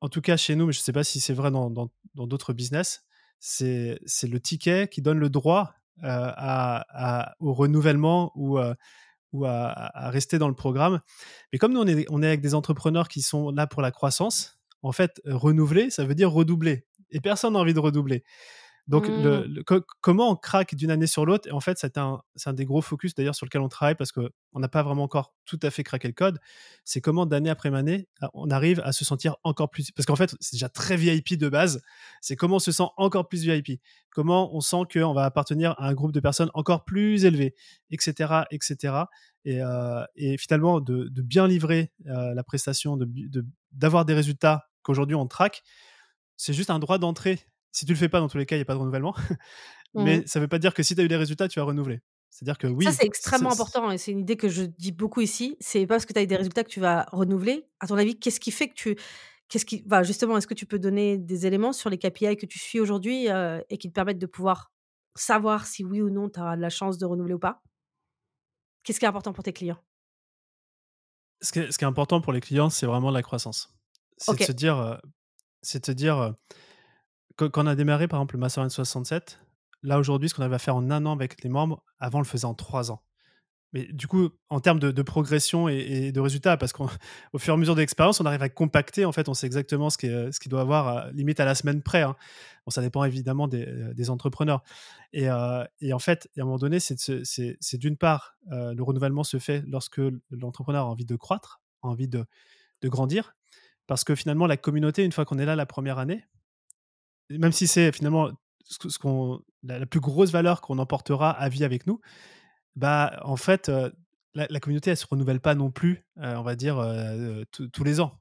[0.00, 1.70] en tout cas chez nous, mais je ne sais pas si c'est vrai dans
[2.14, 3.04] d'autres business,
[3.38, 11.00] c'est le ticket qui donne le droit, au renouvellement ou, à rester dans le programme.
[11.52, 14.92] Mais comme nous, on est avec des entrepreneurs qui sont là pour la croissance, en
[14.92, 18.24] fait, renouveler, ça veut dire redoubler et personne n'a envie de redoubler.
[18.88, 19.22] Donc, Mmh.
[19.22, 21.48] le- co- comment on craque d'une année sur l'autre?
[21.48, 24.12] Et en fait, c'est un, un des gros focus d'ailleurs sur lequel on travaille parce
[24.12, 26.38] qu'on n'a pas vraiment encore tout à fait craqué le code.
[26.84, 29.90] C'est comment d'année après année, on arrive à se sentir encore plus.
[29.90, 31.82] Parce qu'en fait, c'est déjà très VIP de base.
[32.20, 33.80] C'est comment on se sent encore plus VIP.
[34.10, 37.56] Comment on sent qu'on va appartenir à un groupe de personnes encore plus élevé,
[37.90, 38.44] etc.
[38.52, 38.94] etc.
[39.44, 44.14] Et, euh, et finalement, de, de bien livrer euh, la prestation, de, de- d'avoir des
[44.14, 45.62] résultats qu'aujourd'hui on traque,
[46.36, 47.40] c'est juste un droit d'entrée
[47.76, 49.14] si tu le fais pas, dans tous les cas, il n'y a pas de renouvellement.
[49.94, 50.04] Mmh.
[50.04, 51.64] Mais ça ne veut pas dire que si tu as eu des résultats, tu vas
[51.64, 52.02] renouveler.
[52.28, 54.92] C'est-à-dire que Ça, oui, c'est c'est- extrêmement important et c'est une idée que je dis
[54.92, 55.56] beaucoup ici.
[55.60, 57.66] C'est pas parce que tu as eu des résultats que tu vas renouveler.
[57.80, 58.96] À ton avis, qu'est-ce qui fait que tu
[59.48, 62.44] qu'est-ce qui va justement, est-ce que tu peux donner des éléments sur les KPI que
[62.46, 64.72] tu suis aujourd'hui, heu, et qui te permettent de pouvoir
[65.14, 67.62] savoir si oui ou non tu as la chance de renouveler ou pas?
[68.82, 69.78] Qu'est-ce qui est important pour tes clients?
[71.40, 73.68] ce, qui est, ce qui est important pour les clients, c'est vraiment la croissance.
[74.16, 74.56] C'est de se OK.
[74.56, 74.96] dire, euh,
[75.62, 76.32] c'est de se dire euh,
[77.36, 79.38] quand, on a démarré par exemple le Mastermind 67,
[79.82, 82.22] là aujourd'hui, ce qu'on avait à faire en un an avec les membres, avant on
[82.22, 83.02] le faisait en trois ans.
[83.72, 86.88] Mais du coup, en termes de, progression et, de résultats, parce qu'au
[87.38, 89.04] fur et à mesure de l'expérience, on arrive à compacter.
[89.04, 91.82] En fait, on sait exactement ce qu'il ce doit avoir, euh, limite à la semaine
[91.82, 92.02] près.
[92.02, 92.16] hein.
[92.64, 94.62] Bon, ça dépend évidemment des, euh, entrepreneurs.
[95.12, 99.24] Et, euh, et, en fait, à un moment donné, c'est d'une part, euh, le renouvellement
[99.24, 102.24] se fait lorsque l'entrepreneur a envie de croître, a envie de,
[102.80, 103.34] de grandir.
[103.86, 106.24] Parce que finalement, la communauté, une fois qu'on est là la première année,
[107.30, 108.30] même si c'est finalement
[109.62, 112.00] la, plus grosse valeur qu'on emportera à vie avec nous,
[112.74, 113.70] bah, en fait,
[114.34, 116.76] la, communauté, elle se renouvelle pas non plus, on va dire,
[117.50, 118.20] tous les ans.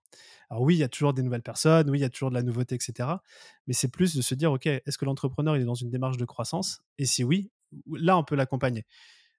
[0.49, 2.35] Alors oui, il y a toujours des nouvelles personnes, oui, il y a toujours de
[2.35, 3.09] la nouveauté, etc.
[3.67, 6.17] Mais c'est plus de se dire, OK, est-ce que l'entrepreneur il est dans une démarche
[6.17, 6.81] de croissance?
[6.97, 7.51] Et si oui,
[7.91, 8.85] là, on peut l'accompagner.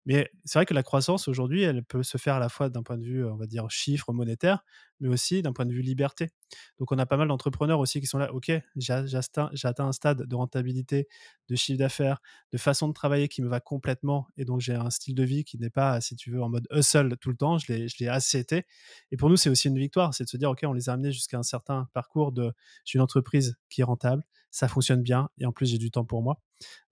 [0.06, 2.82] Mais c'est vrai que la croissance aujourd'hui, elle peut se faire à la fois d'un
[2.84, 4.64] point de vue, on va dire, chiffre monétaire,
[5.00, 6.30] mais aussi d'un point de vue liberté.
[6.78, 10.22] Donc on a pas mal d'entrepreneurs aussi qui sont là, ok, j'ai atteint, un stade
[10.22, 11.08] de rentabilité,
[11.48, 12.20] de chiffre d'affaires,
[12.52, 15.44] de façon de travailler qui me va complètement, et donc j'ai un style de vie
[15.44, 18.38] qui n'est pas, si tu veux, en mode hustle tout le temps, je l'ai assez
[18.38, 18.64] été.
[19.10, 20.92] Et pour nous, c'est aussi une victoire, c'est de se dire, ok, on les a
[20.92, 22.52] amenés jusqu'à un certain parcours de,
[22.84, 26.04] j'ai une entreprise qui est rentable, ça fonctionne bien, et en plus j'ai du temps
[26.04, 26.40] pour moi.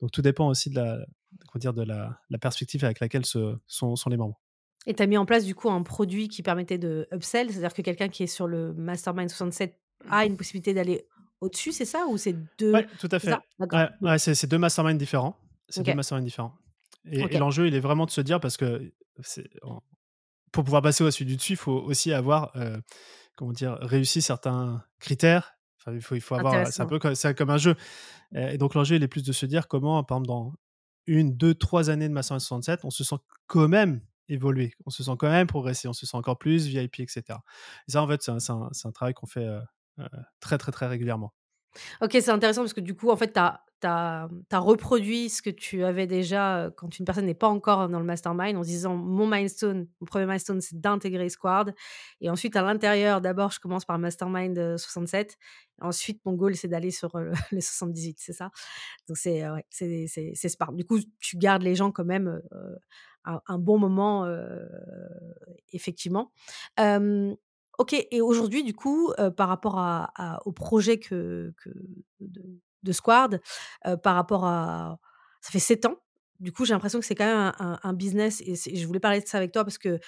[0.01, 0.99] Donc tout dépend aussi de la,
[1.57, 4.41] dire, de la, la, perspective avec laquelle se, sont, sont les membres.
[4.87, 7.73] Et tu as mis en place du coup un produit qui permettait de upsell, c'est-à-dire
[7.73, 9.79] que quelqu'un qui est sur le Mastermind 67
[10.11, 11.07] a une possibilité d'aller
[11.41, 13.35] au-dessus, c'est ça Ou c'est deux Oui, tout à fait.
[13.59, 15.37] Ouais, ouais, c'est deux masterminds différents.
[15.69, 15.93] C'est okay.
[15.93, 16.55] deux masterminds différents.
[17.07, 17.37] Et, okay.
[17.37, 18.93] et l'enjeu, il est vraiment de se dire, parce que
[20.53, 22.79] pour pouvoir passer au dessus du dessus, il faut aussi avoir euh,
[23.37, 25.57] comment dire, réussi certains critères.
[25.79, 26.67] Enfin, il faut, il faut avoir.
[26.69, 27.75] C'est un peu comme, comme un jeu.
[28.35, 30.55] Et donc l'enjeu, il est plus de se dire comment, par exemple, dans
[31.07, 35.03] une, deux, trois années de Mastermind 67, on se sent quand même évoluer, on se
[35.03, 37.23] sent quand même progresser, on se sent encore plus VIP, etc.
[37.89, 39.61] Et ça, en fait, c'est un, travail qu'on fait euh,
[39.99, 40.09] euh,
[40.41, 41.33] très, très, très régulièrement.
[42.01, 45.51] Ok, c'est intéressant parce que du coup, en fait, tu as, as, reproduit ce que
[45.51, 48.97] tu avais déjà quand une personne n'est pas encore dans le mastermind en se disant
[48.97, 51.75] mon milestone, mon premier milestone, c'est d'intégrer Squad.
[52.21, 55.37] Et ensuite, à l'intérieur, d'abord, je commence par mastermind 67.
[55.81, 58.51] Ensuite, mon goal, c'est d'aller sur euh, les 78, c'est ça?
[59.09, 60.73] Donc, c'est ouais, smart.
[60.73, 62.77] Du coup, tu gardes les gens quand même euh,
[63.25, 64.67] un, bon moment, euh,
[65.73, 66.33] effectivement.
[66.81, 67.35] Euh,
[67.79, 69.79] Ok, et aujourd'hui, du coup, par rapport
[70.45, 71.53] au projet que,
[72.21, 72.43] de,
[72.83, 74.99] de, par rapport à.
[75.41, 75.97] Ça fait 7 ans.
[76.41, 79.27] Du coup, j'ai l'impression que c'est quand même un, business, et, je voulais parler de
[79.27, 79.99] ça avec toi parce que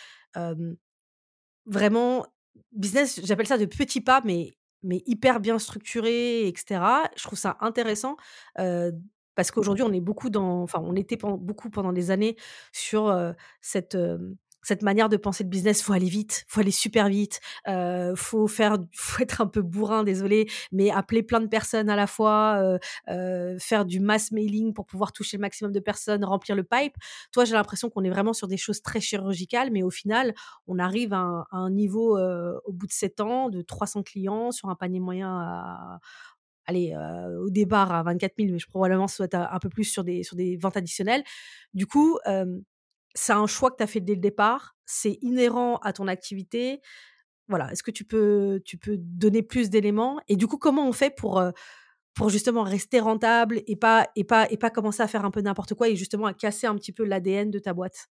[1.66, 2.26] vraiment,
[2.72, 6.80] business, j'appelle ça de petits pas, mais, mais hyper bien structuré, etc.
[7.16, 8.16] Je trouve ça intéressant.
[8.54, 12.36] Parce qu'aujourd'hui, on est beaucoup dans, enfin, on était beaucoup pendant des années
[12.72, 13.14] sur
[13.60, 13.96] cette,
[14.66, 18.48] cette manière de penser le business, faut aller vite, faut aller super vite, euh, faut
[18.48, 22.56] faire, faut être un peu bourrin, désolé, mais appeler plein de personnes à la fois,
[22.60, 26.64] euh, euh, faire du mass mailing pour pouvoir toucher le maximum de personnes, remplir le
[26.64, 26.94] pipe.
[27.30, 30.34] Toi, j'ai l'impression qu'on est vraiment sur des choses très chirurgicales, mais au final,
[30.66, 34.68] on arrive à un, niveau euh, au bout de 7 ans de 300 clients sur
[34.68, 36.00] un panier moyen à
[36.68, 36.96] allez,
[37.40, 40.34] au départ à 24 000, mais je probablement être un peu plus sur des, sur
[40.34, 41.22] des ventes additionnelles.
[41.74, 42.18] Du coup,
[43.16, 46.80] c'est un choix que tu as fait dès le départ, c'est inhérent à ton activité.
[47.48, 50.20] Voilà, est-ce que tu peux, tu peux donner plus d'éléments?
[50.28, 51.42] Et du coup, comment on fait pour,
[52.14, 55.40] pour justement rester rentable et pas, et, pas, et pas commencer à faire un peu
[55.40, 58.08] n'importe quoi et justement à casser un petit peu l'ADN de ta boîte?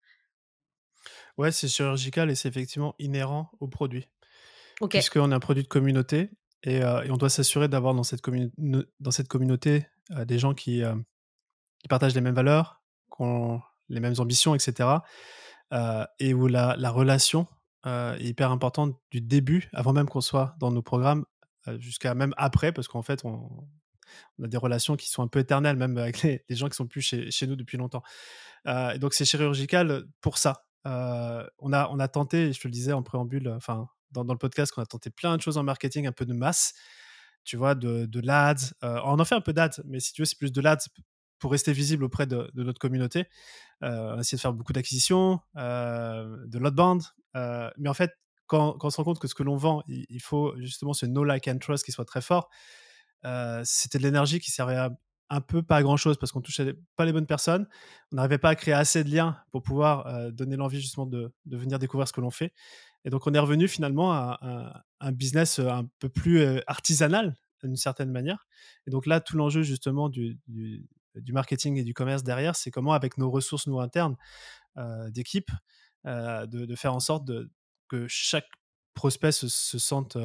[1.36, 4.08] Ouais, c'est chirurgical et c'est effectivement inhérent au produit.
[4.80, 4.90] Ok.
[4.90, 6.30] Puisqu'on est un produit de communauté
[6.64, 8.22] Et, et on doit s'assurer d'avoir dans, cette
[8.56, 10.82] dans cette communauté des gens qui,
[11.78, 12.82] qui partagent les mêmes valeurs,
[13.14, 14.88] qui ont les mêmes ambitions, etc.
[16.18, 17.46] et où la, la relation
[17.84, 21.24] est hyper importante du début, avant même qu'on soit dans nos programmes,
[21.78, 23.66] jusqu'à même après, parce qu'en fait, on,
[24.42, 27.00] a des relations qui sont un peu éternelles, même avec les, gens qui sont plus
[27.00, 28.02] chez, chez nous depuis longtemps.
[28.66, 30.66] et donc, c'est chirurgical pour ça.
[30.84, 34.38] on, a, on a tenté, je te le disais en préambule, enfin, dans, dans, le
[34.38, 36.74] podcast, qu'on a tenté plein de choses en marketing, un peu de masse,
[37.44, 38.72] tu vois, de, de l'ads.
[38.82, 40.88] on en fait un peu d'ads, mais si tu veux, c'est plus de l'ads
[41.38, 43.26] pour rester visible auprès de, notre communauté.
[43.82, 47.02] on a essayé de faire beaucoup d'acquisitions, de load
[47.36, 48.12] euh, mais en fait,
[48.46, 51.24] quand, on se rend compte que ce que l'on vend, il, faut justement ce no
[51.24, 52.50] like and trust qui soit très fort,
[53.64, 54.90] c'était de l'énergie qui servait à
[55.30, 57.66] un peu pas à grand chose parce qu'on touchait pas les bonnes personnes.
[58.12, 61.78] On n'arrivait pas à créer assez de liens pour pouvoir donner l'envie justement de, venir
[61.78, 62.52] découvrir ce que l'on fait.
[63.06, 68.10] Et donc on est revenu finalement à, un business un peu plus artisanal d'une certaine
[68.10, 68.46] manière.
[68.86, 70.38] Et donc là, tout l'enjeu justement du,
[71.14, 74.16] du, marketing et du commerce derrière, c'est comment avec nos ressources nous internes
[75.08, 75.50] d'équipe,
[76.04, 77.30] de, de, faire en sorte
[77.88, 78.48] que chaque
[78.94, 80.16] prospect se, se sente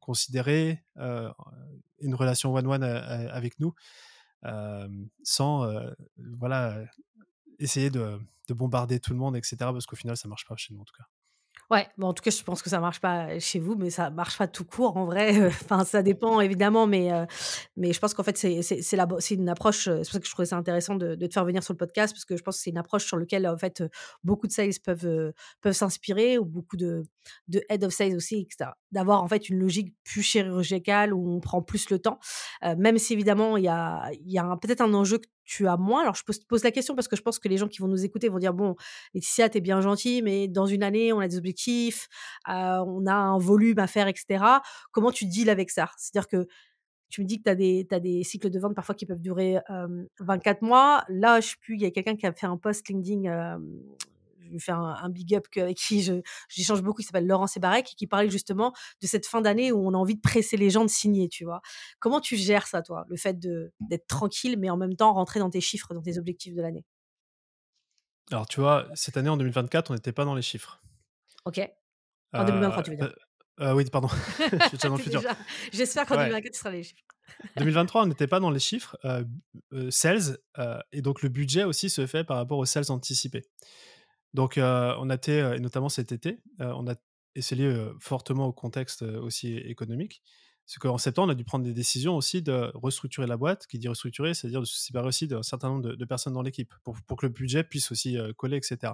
[0.00, 3.74] considéré, une relation one-one avec nous,
[5.22, 5.70] sans
[6.16, 6.78] voilà,
[7.58, 8.18] essayer de,
[8.48, 9.56] de, bombarder tout le monde, etc.
[9.58, 11.06] Parce qu'au final, ça marche pas chez nous en tout cas.
[11.70, 14.10] Ouais, bon, en tout cas, je pense que ça marche pas chez vous, mais ça
[14.10, 15.32] marche pas tout court en vrai.
[15.62, 17.10] Enfin, ça dépend évidemment, mais,
[17.76, 19.84] mais je pense qu'en fait, c'est, une approche.
[19.84, 22.12] C'est pour ça que je trouvais ça intéressant de, te faire venir sur le podcast,
[22.12, 23.82] parce que je pense que c'est une approche sur laquelle en fait
[24.22, 27.04] beaucoup de sales peuvent, peuvent s'inspirer, ou beaucoup de,
[27.48, 28.70] de head of sales aussi, etc.
[28.90, 32.18] D'avoir en fait une logique plus chirurgicale où on prend plus le temps,
[32.76, 36.02] même si évidemment il y a, y a peut-être un enjeu que tu as moins.
[36.02, 37.88] Alors, je pose, pose, la question parce que je pense que les gens qui vont
[37.88, 38.74] nous écouter vont dire Bon,
[39.14, 42.08] Laetitia, t'es bien gentil, mais dans une année, on a des objectifs,
[42.48, 44.44] euh, on a un volume à faire, etc.
[44.92, 45.90] Comment tu deals avec ça?
[45.98, 46.46] C'est-à-dire que
[47.10, 49.20] tu me dis que tu as des, as des cycles de vente parfois qui peuvent
[49.20, 51.04] durer euh, 24 mois.
[51.08, 53.26] Là, je sais plus, il y a quelqu'un qui a fait un post LinkedIn.
[53.26, 53.58] Euh,
[54.52, 56.08] lui faire un, big up avec qui
[56.48, 59.94] j'échange beaucoup, il s'appelle Laurent Sébarek, qui parlait justement de cette fin d'année où on
[59.94, 61.60] a envie de presser les gens de signer, tu vois.
[61.98, 65.50] Comment tu gères ça, toi, le fait d'être tranquille, mais en même temps rentrer dans
[65.50, 66.84] tes chiffres, dans tes objectifs de l'année?
[68.30, 70.80] Alors, tu vois, cette année, en 2024, on n'était pas dans les chiffres.
[71.44, 71.60] Ok.
[72.32, 73.06] En 2023, tu veux dire?
[73.60, 74.08] euh, euh, oui, pardon.
[75.72, 77.02] J'espère qu'en 2024, tu seras les chiffres.
[77.56, 78.96] 2023, on n'était pas dans les chiffres.
[79.04, 79.24] Euh,
[79.90, 80.38] sales,
[80.92, 83.44] et donc le budget aussi se fait par rapport aux sales anticipés.
[84.34, 86.94] Donc, on a été, et notamment cet été, on a,
[87.34, 90.22] et c'est lié fortement au contexte aussi économique,
[90.64, 93.66] c'est qu'en septembre, on a dû prendre des décisions aussi de restructurer la boîte.
[93.66, 96.72] Qui dit restructurer, c'est-à-dire de se séparer aussi d'un certain nombre de, personnes dans l'équipe
[96.84, 98.92] pour, que le budget puisse aussi coller, etc.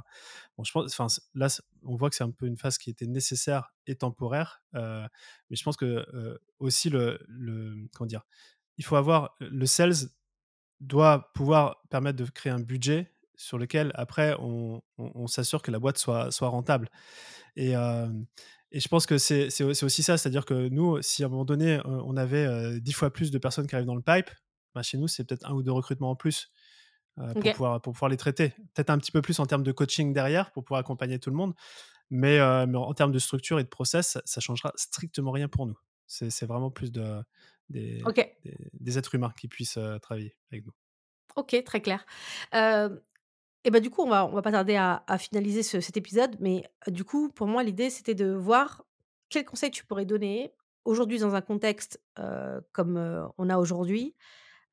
[0.56, 1.48] Bon, je pense, là,
[1.84, 5.62] on voit que c'est un peu une phase qui était nécessaire et temporaire, mais je
[5.62, 8.24] pense que aussi le, le, comment dire,
[8.78, 10.08] il faut avoir le sales
[10.80, 14.82] doit pouvoir permettre de créer un budget sur lequel après on,
[15.26, 16.90] s'assure que la boîte soit, soit rentable.
[17.56, 21.46] Et, et je pense que c'est aussi ça, c'est-à-dire que nous, si à un moment
[21.46, 24.30] donné on avait dix fois plus de personnes qui arrivent dans le pipe,
[24.74, 26.50] bah chez nous c'est peut-être un ou deux recrutements en plus.
[27.16, 28.50] pour, pouvoir, pour pouvoir les traiter.
[28.74, 31.36] Peut-être un petit peu plus en termes de coaching derrière pour pouvoir accompagner tout le
[31.36, 31.54] monde.
[32.10, 35.66] Mais, mais en termes de structure et de process, ça, ne changera strictement rien pour
[35.66, 35.78] nous.
[36.06, 37.22] C'est vraiment plus de,
[37.68, 38.02] des,
[38.72, 40.72] des, êtres humains qui puissent travailler avec nous.
[41.36, 42.04] Ok, très clair.
[43.68, 46.36] Et bah, du coup, on va on va pas tarder à finaliser ce cet épisode,
[46.40, 48.86] mais du coup, pour moi, l'idée, c'était de voir
[49.28, 50.54] quels conseils tu pourrais donner
[50.86, 52.96] aujourd'hui dans un contexte, heu, comme,
[53.36, 54.14] on a aujourd'hui.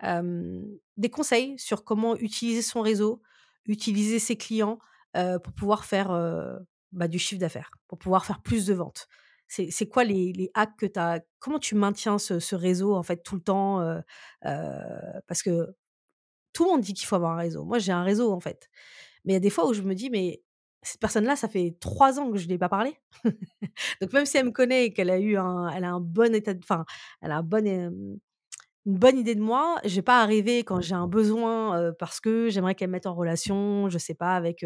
[0.01, 3.21] des conseils sur comment utiliser son réseau,
[3.65, 4.79] utiliser ses clients,
[5.43, 6.09] pour pouvoir faire,
[6.93, 9.09] bah, du chiffre d'affaires, pour pouvoir faire plus de ventes.
[9.49, 13.03] C'est c'est quoi les les hacks que tu as comment tu maintiens ce réseau, en
[13.03, 13.99] fait, tout le temps,
[14.41, 15.75] parce que
[16.55, 17.65] tout le monde dit qu'il faut avoir un réseau.
[17.65, 18.69] Moi, j'ai un réseau, en fait.
[19.25, 20.41] Mais il y a des fois où je me dis, mais
[20.81, 22.97] cette personne-là, ça fait trois ans que je ne lui ai pas parlé.
[24.01, 26.33] Donc, même si elle me connaît et qu'elle a eu un, elle a un bon
[26.33, 26.85] état enfin,
[27.21, 28.19] elle a une
[28.85, 32.75] bonne idée de moi, je vais pas arriver quand j'ai un besoin parce que j'aimerais
[32.75, 34.63] qu'elle me mette en relation, je sais pas, avec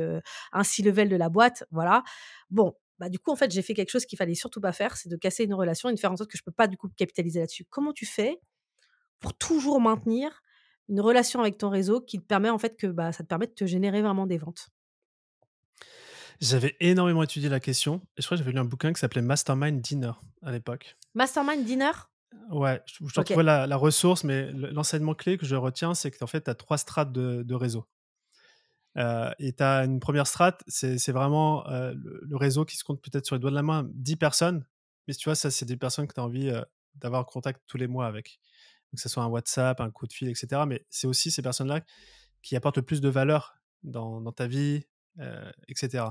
[0.52, 2.04] un C-level de la boîte, voilà.
[2.50, 4.98] Bon, bah, du coup, en fait, j'ai fait quelque chose qu'il fallait surtout pas faire,
[4.98, 6.76] c'est de casser une relation et de faire en sorte que je peux pas, du
[6.76, 7.66] coup, capitaliser là-dessus.
[7.70, 8.42] Comment tu fais
[9.22, 10.42] pour toujours maintenir
[10.90, 13.48] une relation avec ton réseau qui te permet en fait que bah, ça te permet
[13.48, 14.70] de te générer vraiment des ventes
[16.42, 19.22] J'avais énormément étudié la question et je crois que j'avais lu un bouquin qui s'appelait
[19.22, 20.98] Mastermind Dinner à l'époque.
[21.14, 21.92] Mastermind Dinner?
[22.52, 23.42] Ouais, je, je okay.
[23.42, 26.78] la, la, ressource, mais l'enseignement clé que je retiens, c'est qu'en fait, tu as trois
[26.78, 27.86] strates de, de réseau.
[28.98, 33.02] Euh, et tu as une première strate, c'est vraiment euh, le, réseau qui se compte
[33.02, 34.66] peut-être sur les doigts de la main, 10 personnes.
[35.08, 36.62] Mais tu vois, ça, c'est des personnes que tu as envie euh,
[36.96, 38.40] d'avoir contact tous les mois avec.
[38.96, 40.64] Que ce soit un WhatsApp, un coup de fil, etc.
[40.68, 41.82] Mais c'est aussi ces personnes-là
[42.42, 44.86] qui apportent le plus de valeur dans, ta vie,
[45.20, 46.06] euh, etc.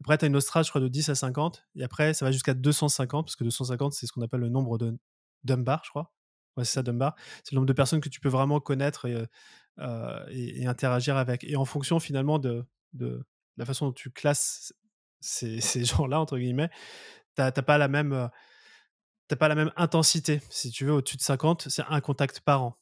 [0.00, 1.66] Après, tu as une autre je crois, de 10 à 50.
[1.76, 4.78] Et après, ça va jusqu'à 250, parce que 250, c'est ce qu'on appelle le nombre
[4.78, 4.98] de
[5.44, 6.12] Dunbar, je crois.
[6.56, 7.14] Ouais, c'est ça, Dunbar.
[7.44, 9.26] C'est le nombre de personnes que tu peux vraiment connaître et,
[9.78, 11.44] euh, interagir avec.
[11.44, 12.66] Et en fonction, finalement, de,
[13.56, 14.72] la façon dont tu classes
[15.20, 16.70] ces, ces gens-là, entre guillemets,
[17.36, 18.30] tu n'as pas la même...
[19.28, 20.40] T'as pas la même intensité.
[20.50, 22.78] Si tu veux, au-dessus de 50, c'est un contact par an.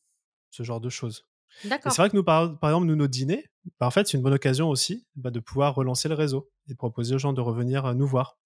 [0.51, 1.27] Ce genre de choses.
[1.65, 1.93] D'accord.
[1.93, 4.23] C'est vrai que nous, par, par, exemple, nous, nos dîners, bah, en fait, c'est une
[4.23, 7.85] bonne occasion aussi bah, de pouvoir relancer le réseau et proposer aux gens de revenir
[7.85, 8.39] euh, nous voir.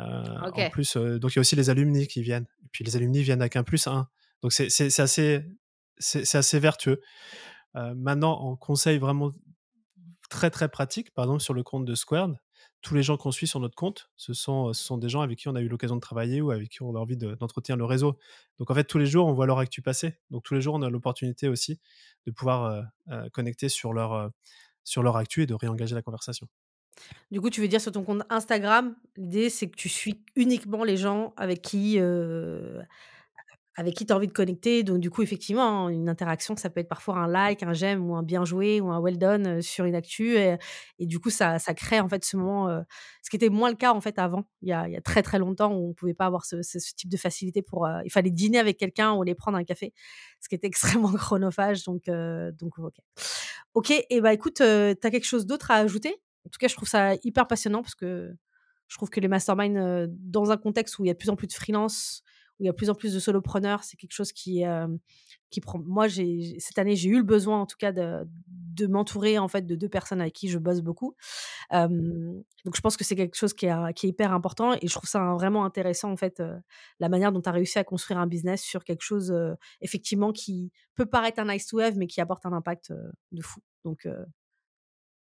[0.00, 2.46] Euh, En plus, euh, donc il y a aussi les alumni qui viennent.
[2.64, 4.08] Et puis les alumni viennent avec un plus un.
[4.42, 4.66] Donc c'est
[5.00, 5.44] assez,
[5.98, 7.00] c'est assez vertueux.
[7.76, 9.32] Euh, maintenant, en conseil vraiment
[10.30, 12.36] très très pratique, par exemple sur le compte de Squared,
[12.84, 15.38] tous les gens qu'on suit sur notre compte, ce sont, ce sont des gens avec
[15.38, 17.84] qui on a eu l'occasion de travailler ou avec qui on a envie d'entretenir le
[17.86, 18.18] réseau.
[18.58, 20.18] Donc en fait, tous les jours, on voit leur actu passer.
[20.30, 21.80] Donc tous les jours, on a l'opportunité aussi
[22.26, 24.28] de pouvoir euh, euh, connecter sur leur, euh,
[24.84, 26.46] sur leur actu et de réengager la conversation.
[27.30, 30.84] Du coup, tu veux dire sur ton compte Instagram, l'idée c'est que tu suis uniquement
[30.84, 31.98] les gens avec qui,
[33.76, 34.84] avec qui tu as envie de connecter.
[34.84, 38.14] Donc, du coup, effectivement, une interaction, ça peut être parfois un like, un j'aime ou
[38.14, 40.36] un bien joué ou un well done sur une actu.
[40.36, 40.58] Et,
[41.00, 42.84] du coup, ça, ça, crée en fait ce moment,
[43.22, 45.72] ce qui était moins le cas en fait avant, il y a, très très longtemps
[45.72, 46.56] où on pouvait pas avoir ce,
[46.96, 47.88] type de facilité pour.
[48.04, 49.92] il fallait dîner avec quelqu'un ou aller prendre un café,
[50.40, 50.66] ce qui était
[51.02, 51.84] extrêmement chronophage.
[51.84, 52.94] Donc, donc ok.
[53.74, 56.14] Ok, et bah écoute, tu as quelque chose d'autre à ajouter?
[56.46, 58.32] En tout cas, je trouve ça hyper passionnant parce que
[58.86, 61.36] je trouve que les masterminds, dans un contexte où il y a de plus en
[61.36, 62.22] plus de freelance,
[62.58, 64.86] où il y a de plus en plus de solopreneurs, c'est quelque chose qui, euh,
[65.50, 65.78] qui prend.
[65.80, 69.48] Moi, j'ai, cette année, j'ai eu le besoin, en tout cas, de, de m'entourer en
[69.48, 71.16] fait de deux personnes avec qui je bosse beaucoup.
[71.70, 75.08] donc, je pense que c'est quelque chose qui est, est, hyper important et je trouve
[75.08, 76.42] ça vraiment intéressant en fait
[76.98, 79.34] la manière dont tu as réussi à construire un business sur quelque chose
[79.80, 82.92] effectivement qui peut paraître un nice to have, mais qui apporte un impact
[83.32, 83.60] de fou.
[83.84, 84.08] Donc,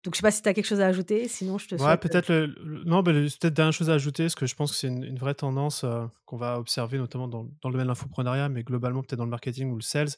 [0.06, 1.96] donc, je sais pas si tu as quelque chose à ajouter, sinon je te Ouais,
[1.96, 2.54] peut-être le,
[2.84, 5.34] non, mais peut-être dernière chose à ajouter, parce que je pense que c'est une, vraie
[5.34, 9.18] tendance euh, qu'on va observer notamment dans, dans le domaine de l'infoprenariat, mais globalement peut-être
[9.18, 10.10] dans le marketing ou le sales,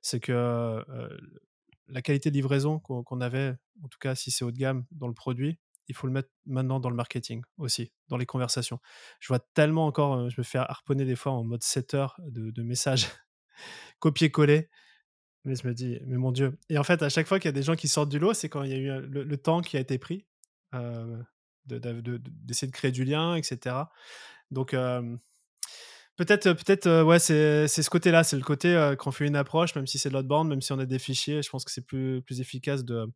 [0.00, 1.08] c'est que euh,
[1.88, 5.08] la qualité de livraison qu'on avait, en tout cas si c'est haut de gamme dans
[5.08, 8.78] le produit, il faut le mettre maintenant dans le marketing aussi, dans les conversations.
[9.18, 12.52] Je vois tellement encore, euh, je me fais harponner des fois en mode setter de,
[12.52, 13.08] de messages
[13.98, 14.70] copier-coller
[15.44, 16.56] mais je me dis, mais mon Dieu.
[16.68, 18.34] Et en fait, à chaque fois qu'il y a des gens qui sortent du lot,
[18.34, 20.24] c'est quand il y a eu le, temps qui a été pris
[20.74, 21.20] euh,
[21.66, 23.76] d'essayer de, créer du lien, etc.
[24.50, 24.70] Donc,
[26.16, 29.86] peut-être, peut-être, ouais, c'est ce côté-là, c'est le côté quand on fait une approche, même
[29.86, 32.22] si c'est de l'outbound, même si on a des fichiers, je pense que c'est plus,
[32.22, 33.08] plus efficace de,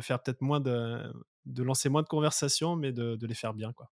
[0.00, 1.10] faire peut-être moins de,
[1.46, 3.90] de lancer moins de conversations, mais de, de, les faire bien, quoi.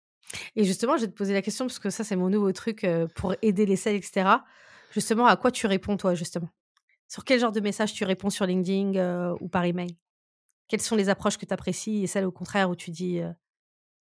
[0.56, 2.88] Et justement, je vais te poser la question parce que ça, c'est mon nouveau truc
[3.16, 4.30] pour aider les sales, etc.
[4.92, 6.50] Justement, à quoi tu réponds toi, justement?
[7.12, 9.98] Sur quel genre de message tu réponds sur LinkedIn euh, ou par email?
[10.70, 13.30] Quelles sont les approches que tu apprécies et celles au contraire où tu dis euh,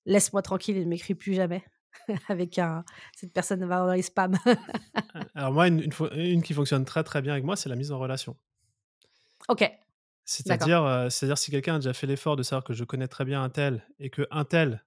[0.05, 1.63] laisse-moi tranquille et ne m'écris plus jamais
[2.27, 2.85] avec un
[3.15, 4.37] cette personne va dans les spams?
[5.33, 7.97] Alors moi, une, une, qui fonctionne très très bien avec moi, c'est la mise en
[7.97, 8.37] relation.
[9.47, 9.67] Ok.
[10.23, 13.25] C'est-à-dire, euh, c'est-à-dire si quelqu'un a déjà fait l'effort de savoir que je connais très
[13.25, 14.85] bien un tel et que un tel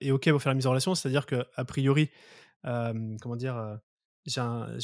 [0.00, 2.08] est ok pour faire la mise en relation, c'est-à-dire que a priori,
[2.62, 3.78] comment dire,
[4.26, 4.40] j'ai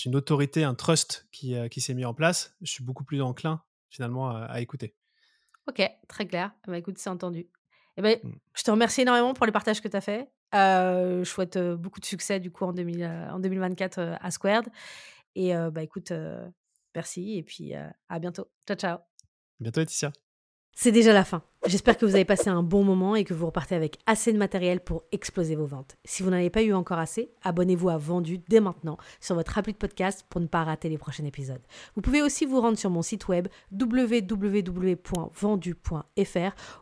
[0.06, 3.20] une autorité, un trust qui, euh, qui s'est mis en place, je suis beaucoup plus
[3.22, 4.96] enclin finalement à, écouter.
[5.68, 6.52] Ok, très clair.
[6.66, 7.48] Bah, écoute, c'est entendu.
[7.96, 8.32] Eh ben, mmh.
[8.54, 10.28] Je te remercie énormément pour les partages que tu as fait.
[10.54, 14.68] Euh, je souhaite euh, beaucoup de succès du coup en, 2000, en 2024 à Squared.
[15.36, 16.12] Et bah écoute,
[16.94, 18.48] merci et puis à bientôt.
[18.68, 18.98] Ciao, ciao.
[18.98, 19.02] À
[19.60, 20.12] bientôt, Laetitia.
[20.76, 21.42] C'est déjà la fin.
[21.66, 24.38] J'espère que vous avez passé un bon moment et que vous repartez avec assez de
[24.38, 25.96] matériel pour exploser vos ventes.
[26.04, 29.72] Si vous n'en pas eu encore assez, abonnez-vous à Vendu dès maintenant sur votre appli
[29.72, 31.62] de podcast pour ne pas rater les prochains épisodes.
[31.94, 34.90] Vous pouvez aussi vous rendre sur mon site web www.vendu.fr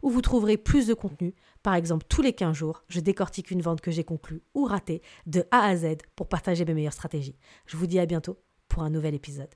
[0.02, 1.34] où vous trouverez plus de contenu.
[1.62, 5.02] Par exemple, tous les 15 jours, je décortique une vente que j'ai conclue ou ratée
[5.26, 7.36] de A à Z pour partager mes meilleures stratégies.
[7.66, 8.38] Je vous dis à bientôt
[8.68, 9.54] pour un nouvel épisode.